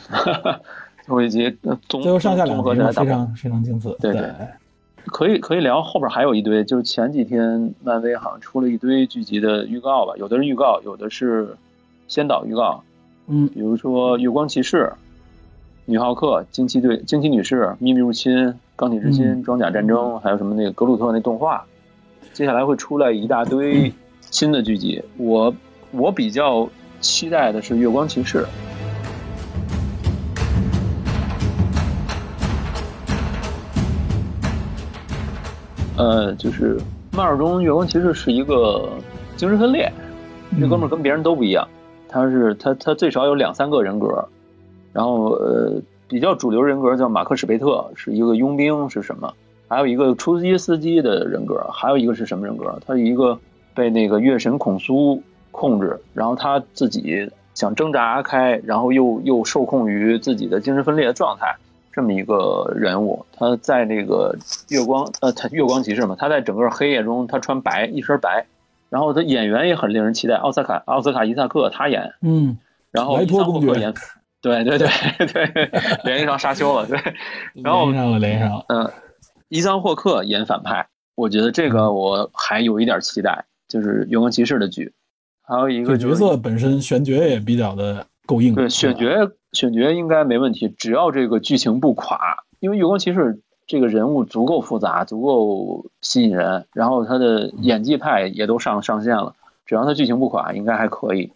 [1.06, 1.56] 最后一集
[1.88, 3.90] 最后上下综两集非常非常精彩。
[4.00, 4.22] 对对
[5.08, 11.56] 可以可以聊，后边还有一堆，就是前几天漫威好像出了一堆剧集的预告吧，有的是预告，有的是
[12.08, 12.84] 先导预告，
[13.28, 14.78] 嗯比如说《月光骑士》、
[15.86, 21.66] 女浩克、惊奇队、惊奇女士、秘密入侵、钢铁之心、嗯装甲战争，还有什么那个格鲁特那动画，
[22.34, 23.92] 接下来会出来一大堆
[24.22, 25.02] 新的剧集。
[25.18, 25.54] 我
[25.92, 28.40] 我比较期待的是《月光骑士》。
[35.98, 36.78] 呃，就是
[37.12, 38.88] 漫画中月光骑士是一个
[39.36, 39.92] 精神分裂，
[40.60, 41.68] 这哥们儿跟别人都不一样，
[42.08, 44.24] 他是他他最少有两三个人格，
[44.94, 49.34] 然后呃比较主流人格叫马克史贝特，是一个佣兵是什么？
[49.68, 52.80] 还有一个出租机司机的人格，还有一个是什么人格？
[52.86, 53.38] 他是一个
[53.74, 55.22] 被那个月神孔苏
[55.52, 61.56] 控制，然后他自己想挣扎开，然后又又受控于自己的精神分裂的状态。
[61.98, 64.38] 这么一个人物，他在那个
[64.70, 68.46] 月光，呃，他月光骑士嘛，他在整个黑夜中，他穿白，一身白，
[68.92, 72.56] 然后他演员也很令人期待，奥斯卡奥斯卡伊萨克他演，嗯，
[72.92, 73.92] 然后莱托公克演，
[74.44, 74.88] 对对对
[75.26, 75.72] 对，
[76.04, 77.00] 联系上沙丘了，对，
[77.64, 78.92] 然后连上了连上了，嗯，
[79.50, 84.94] 伊桑霍克演反派，我觉得这个我还有一点期待，就是《月光骑士》的剧。
[85.42, 88.54] 还有一个角色本身选角也比较的够硬。
[88.54, 89.08] 对，选角
[89.58, 92.20] 选角应该没问题，只要这个剧情不垮，
[92.60, 93.34] 因为《月光骑士》
[93.66, 99.34] 这个人物足够复杂，足够吸引人，然后他的演技派也都上上线了，
[99.66, 101.34] 只要他剧情不垮，应该还可以。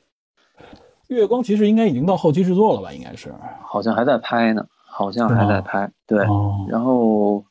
[1.07, 2.93] 月光骑士应该已经到后期制作了吧？
[2.93, 5.91] 应该是，好像还在拍呢，好像还在拍。
[6.05, 6.19] 对，
[6.69, 7.43] 然后。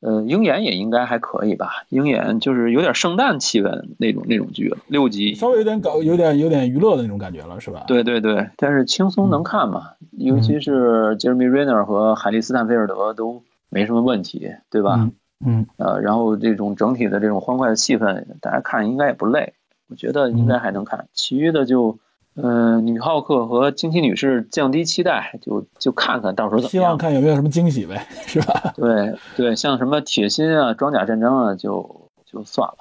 [0.00, 1.84] 呃，鹰眼也应该还可以吧。
[1.90, 7.84] 鹰眼就是有点圣诞气氛那种那种剧了，六集稍微有点搞，有点有点娱乐的那种感觉了，是吧？
[7.86, 15.10] 对对对，但是轻松能看嘛，尤其是杰米·瑞纳和海利斯坦菲尔德都没什么问题，对吧？
[15.44, 15.66] 嗯。
[15.76, 19.52] 呃，然后这种整体的这种欢快的气氛，大家看应该也不累，
[19.88, 21.06] 我觉得应该还能看。
[21.12, 21.98] 其余的就。
[22.36, 26.70] 嗯，女浩克和惊奇女士降低期待，就就看看到时候怎么样。
[26.70, 28.72] 希望看有没有什么惊喜呗，是吧？
[28.76, 32.76] 对对，像什么铁心啊、装甲战争啊，就就算了。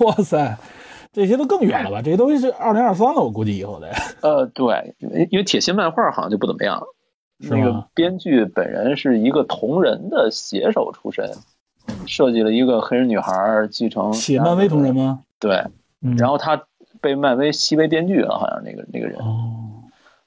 [0.00, 0.56] 哇塞，
[1.12, 2.00] 这些都更远了吧？
[2.02, 3.88] 这些东西是二零二三了，我估计以后的。
[4.22, 6.82] 呃，对，因为因为铁心漫画好像就不怎么样。
[7.38, 11.30] 那个编剧本人是一个同人的写手出身，
[12.06, 14.10] 设计了一个黑人女孩继承。
[14.14, 15.20] 写漫威同人吗？
[15.38, 15.62] 对，
[16.16, 16.60] 然后他。
[17.06, 19.16] 被漫威吸为编剧了，好像那个那个人。
[19.20, 19.84] 哦。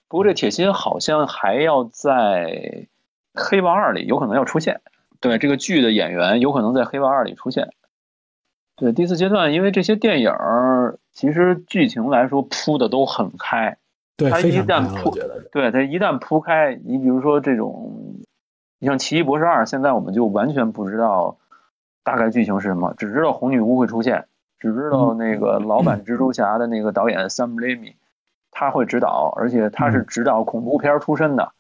[0.07, 2.87] 不过这铁心好像还要在
[3.39, 4.79] 《黑豹二》里有可能要出现。
[5.19, 7.69] 对，这个剧的演员有可能在《黑豹二》里出现。
[8.77, 10.31] 对，第四阶段，因为这些电影
[11.11, 13.77] 其实剧情来说铺的都很开。
[14.15, 15.11] 对，它一旦铺，
[15.51, 17.91] 对它一旦铺开，你比如说这种，
[18.79, 21.37] 你像《奇异博士二》，现在我们就完全不知道
[22.03, 24.25] 大概剧情是什么，只知道红女巫会出现。
[24.59, 27.93] 只知道那个老版蜘蛛侠的那个导演 Sam Raimi，
[28.51, 31.53] 他会指导，而且他是指导恐怖片出身的。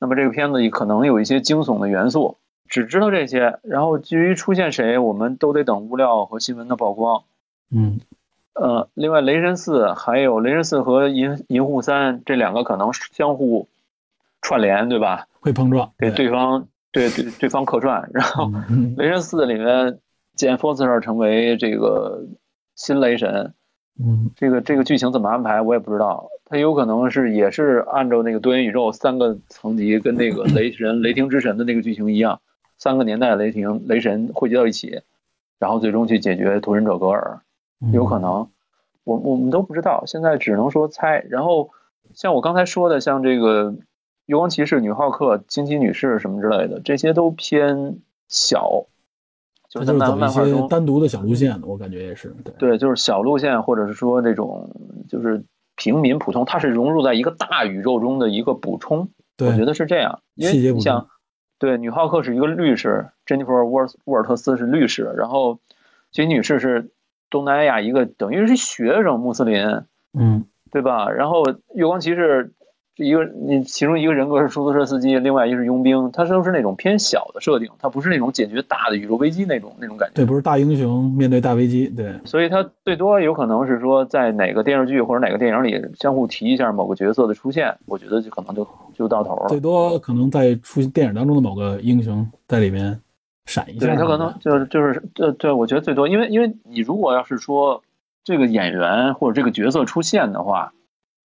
[0.00, 2.38] 那么这个片子里可能有一些惊悚的元素，
[2.68, 3.60] 只知道这些。
[3.62, 7.22] 然后至于出现谁，我们都得等物料和新闻的曝光。
[7.70, 8.00] 嗯，
[8.54, 13.68] 呃，另外雷神四还有雷神四和银银护三这两个可能相互
[14.42, 15.28] 串联，对吧？
[15.40, 18.10] 会碰撞，给对方对对对方客串。
[18.12, 18.50] 然后
[18.96, 20.00] 雷神四里面。
[20.46, 22.24] 简·福斯特成为这个
[22.74, 23.54] 新雷神，
[24.02, 26.28] 嗯，这个这个剧情怎么安排我也不知道。
[26.46, 32.40] 他有可能是也是按照那个多元宇宙三个层级跟那个雷神、雷霆之神的那个剧情一样，
[32.78, 35.02] 三个年代雷霆、雷神汇集到一起，
[35.58, 37.40] 然后最终去解决屠神者格尔。
[37.92, 38.48] 有可能，
[39.04, 41.24] 我我们都不知道，现在只能说猜。
[41.28, 41.70] 然后
[42.14, 43.74] 像我刚才说的，像这个
[44.26, 48.86] 月光骑士、女浩克、惊奇女士什么之类的，这些都偏小。
[49.70, 52.52] 就是走一些单独的小路线，我感觉也是对。
[52.58, 54.68] 对，就是小路线，或者是说这种
[55.08, 55.44] 就是
[55.76, 59.08] 平民普通，它是融入在一个大宇宙中的一个补充。
[59.38, 61.08] 我觉得是这样，因为你想，
[61.58, 65.60] 对，女浩克是一个律师，珍妮弗·沃尔沃尔特斯是律师，然后
[66.10, 66.90] 金女士是
[67.30, 71.08] 东南亚一个等于是学生穆斯林，嗯，对吧？
[71.10, 71.44] 然后
[71.74, 72.52] 月光骑士。
[73.04, 80.14] 一个你其中一个人格是出租车司机，另外一个是佣兵，他都是那种偏小的设定，他不是那种解决大的宇宙危机那种那种感觉。
[80.16, 82.14] 对，不是大英雄面对大危机，对。
[82.26, 89.48] 所以他最多有可能是说，在哪个电视剧或者哪个电影里相互提一下某个角色的出现，我觉得就可能就就到头了。
[89.48, 93.00] 最多可能在出电影当中的某个英雄在里面
[93.46, 93.86] 闪一下。
[93.86, 97.82] 对他可能就是就是对对，我觉得最多，因为因为你如果要是说
[98.24, 100.72] 这个演员或者这个角色出现的话。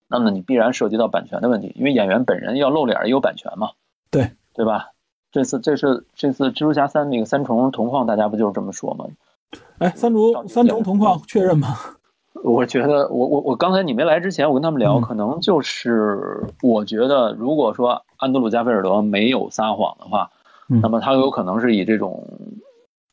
[0.08, 3.72] 那么你必然涉及到版权的问题，因为演员本人要露脸也有版权嘛，
[4.12, 4.90] 对对吧？
[5.32, 9.06] 这次这是这次蜘蛛侠三那个三重同框，大家不就是这么说吗？
[9.80, 11.76] 哎，三重三重同框确认吗？
[12.44, 20.30] 我觉得我我我刚才你没来之前，我跟他们聊，可能就是我觉得，如果说安德鲁加菲尔德没有撒谎的话，
[20.68, 22.28] 那么他有可能是以这种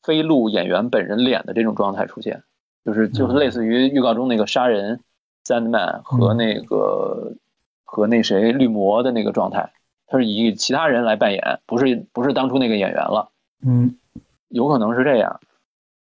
[0.02, 2.42] 非录演员本人脸的这种状态出现，
[2.84, 5.00] 就是就是类似于预告中那个杀人。
[5.44, 7.34] Sandman 和那个
[7.84, 9.72] 和那谁绿魔的那个状态，
[10.06, 13.30] 他是以其他人来扮演，不是不是当初那个演员了。
[13.64, 13.96] 嗯，
[14.48, 15.40] 有可能是这样。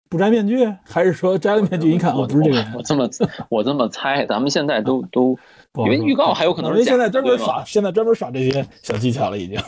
[0.10, 1.92] 不摘面具，还是说摘了面具？
[1.92, 2.74] 一看，我不是这个人。
[2.74, 3.10] 我这么
[3.50, 5.38] 我这么猜，咱们现在都都
[5.76, 9.60] 因为预告还有可能是现在专门耍，现在专门耍这些小技巧了，已经。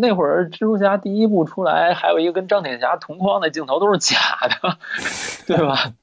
[0.00, 4.16] 那会儿蜘蛛侠第一部出来，还有一个跟钢铁侠同框的镜头都是假
[4.62, 4.78] 的，
[5.48, 5.94] 对吧？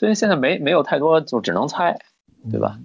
[0.00, 1.94] 所以现在没没有太多，就只能猜，
[2.50, 2.80] 对吧？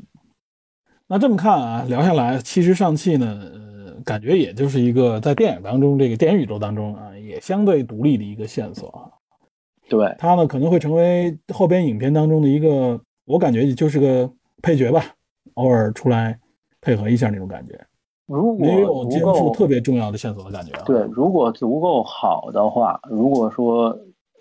[1.07, 9.07] 那这么看啊，聊下来，其实上汽呢，呃，感觉也就是一个在电影当中，这个电影宇宙当中啊，也相对独立的一个线索啊。
[9.87, 14.29] 对，它呢可能会成为后边影片当中的一个，我感觉也就是个
[14.61, 15.05] 配角吧，
[15.53, 16.37] 偶尔出来
[16.81, 17.79] 配合一下那种感觉。
[18.25, 20.83] 如果没有足肩负特别重要的线索的感觉啊。
[20.85, 23.97] 对，如果足够好的话，如果说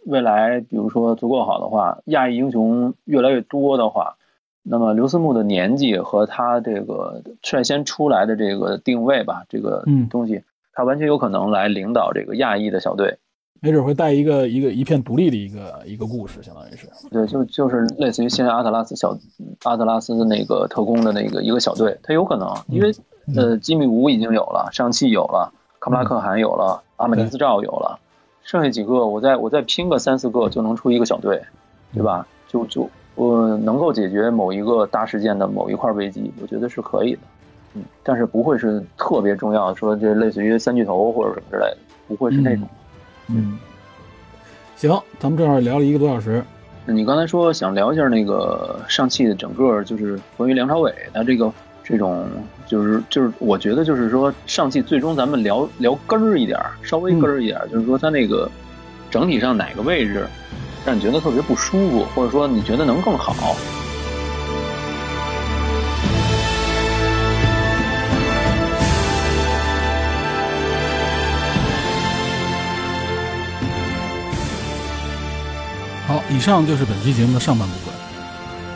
[0.06, 4.16] 未来比如说足够好的话，亚裔英雄越来越多的话，
[4.62, 10.42] 那么刘思慕的年纪和他这个率先出来的这个定位吧，这个嗯东西，
[10.72, 13.18] 他完全有可能来领导这个亚裔的小队。
[13.60, 16.86] 没准会带一个一个一片独立的一个一个故事，相当于是。
[17.10, 19.16] 对，就就是类似于现在阿特拉斯小
[19.62, 22.92] 阿特拉斯的那个特工的那个一个小队，他有可能，因为
[23.34, 25.50] 呃吉米吴已经有了，上汽有了，
[25.80, 27.98] 卡布拉克汗有了，阿美尼斯赵有了，
[28.44, 31.42] 剩下几个我再我再拼个三四个就能出一个小队，
[31.92, 32.26] 对吧？
[32.46, 37.20] 就就我能够解决某一个大事件的某一块危机，我觉得是可以的，
[37.74, 42.68] 嗯，但是不会是特别重要，说这类似于三巨头或者什么之类的，不会是那种。
[43.28, 43.58] 嗯，
[44.76, 46.44] 行，咱们正好聊了一个多小时。
[46.86, 51.50] 你刚才说想聊一下那个上汽的整个就是关于梁朝伟的这个
[51.82, 52.28] 这种，
[52.74, 58.50] 就是就是我觉得就是说上汽最终咱们聊聊根儿一点儿，稍微根儿一点儿，就是说它那个
[59.12, 60.26] 整体上哪个位置
[60.84, 63.54] 让你觉得特别不舒服，或者说你觉得能更好。
[76.08, 77.94] 好，以上就是本期节目的上半部分。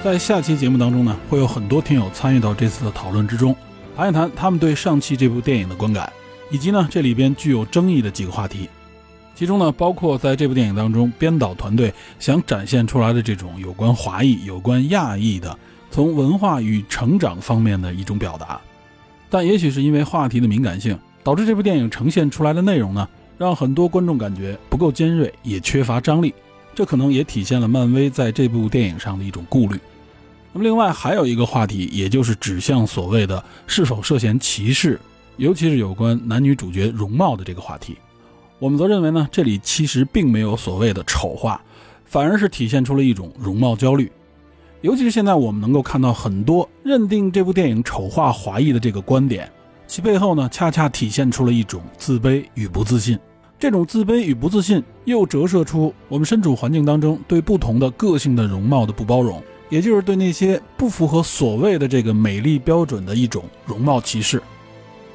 [0.00, 3.54] 在下期节目当中呢，会有很多听友参与到这次的讨论之中，
[3.98, 6.12] 谈一谈他们对上汽这部电影的观感，
[6.52, 8.68] 以及呢这里边具有争议的几个话题。
[9.34, 15.58] 其中呢，包括在这部电影当中，编导团队想展现出来的这种有关华裔、有关亚裔的
[15.90, 18.60] 从文化与成长方面的一种表达。
[19.28, 26.32] 但也许是因为话题的敏感性，导致这部电影呈现出来的内容呢，让很多观众感觉不够尖锐，也缺乏张力。
[26.72, 29.76] 这可能也体现了漫威在这部电影上的一种顾虑。
[30.58, 35.00] 那么，另外还有一个话题，也就是指向所谓的是否涉嫌歧视，
[35.36, 37.96] 尤其是有关男女主角容貌的这个话题。
[38.58, 41.60] 我们则认为呢，这里其实并没有所谓的丑化，
[42.04, 44.10] 反而是体现出了一种容貌焦虑。
[44.80, 49.48] 尤其是现在我们能够看到很多认定这部电影丑化华裔的这个观点，
[49.86, 53.16] 其背后呢，恰恰体现出了一种自卑与不自信。
[53.60, 64.42] 这种自卑与不自信，又折射出我们身处环境当中对不同的个性的容貌的不包容，也就是对那些不符合所谓的这个美丽标准的一种容貌歧视。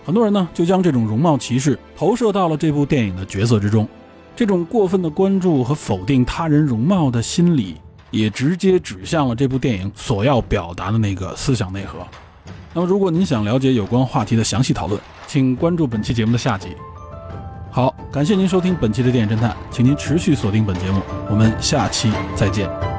[0.06, 3.88] 很多人呢，就将这种容貌歧视投射到了这部电影的角色之中，
[4.36, 7.78] 这种过分的关注和否定他人容貌的心理，
[8.12, 12.00] 也直接指向了这部电影所要表达的那个思想内核。
[12.74, 16.70] 那么，如果您想了解有关话题的详细讨论，请关注本期节目的下集。
[17.72, 22.93] 好，感谢您收听本期的电影侦探，请您持续锁定本节目，我们下期再见。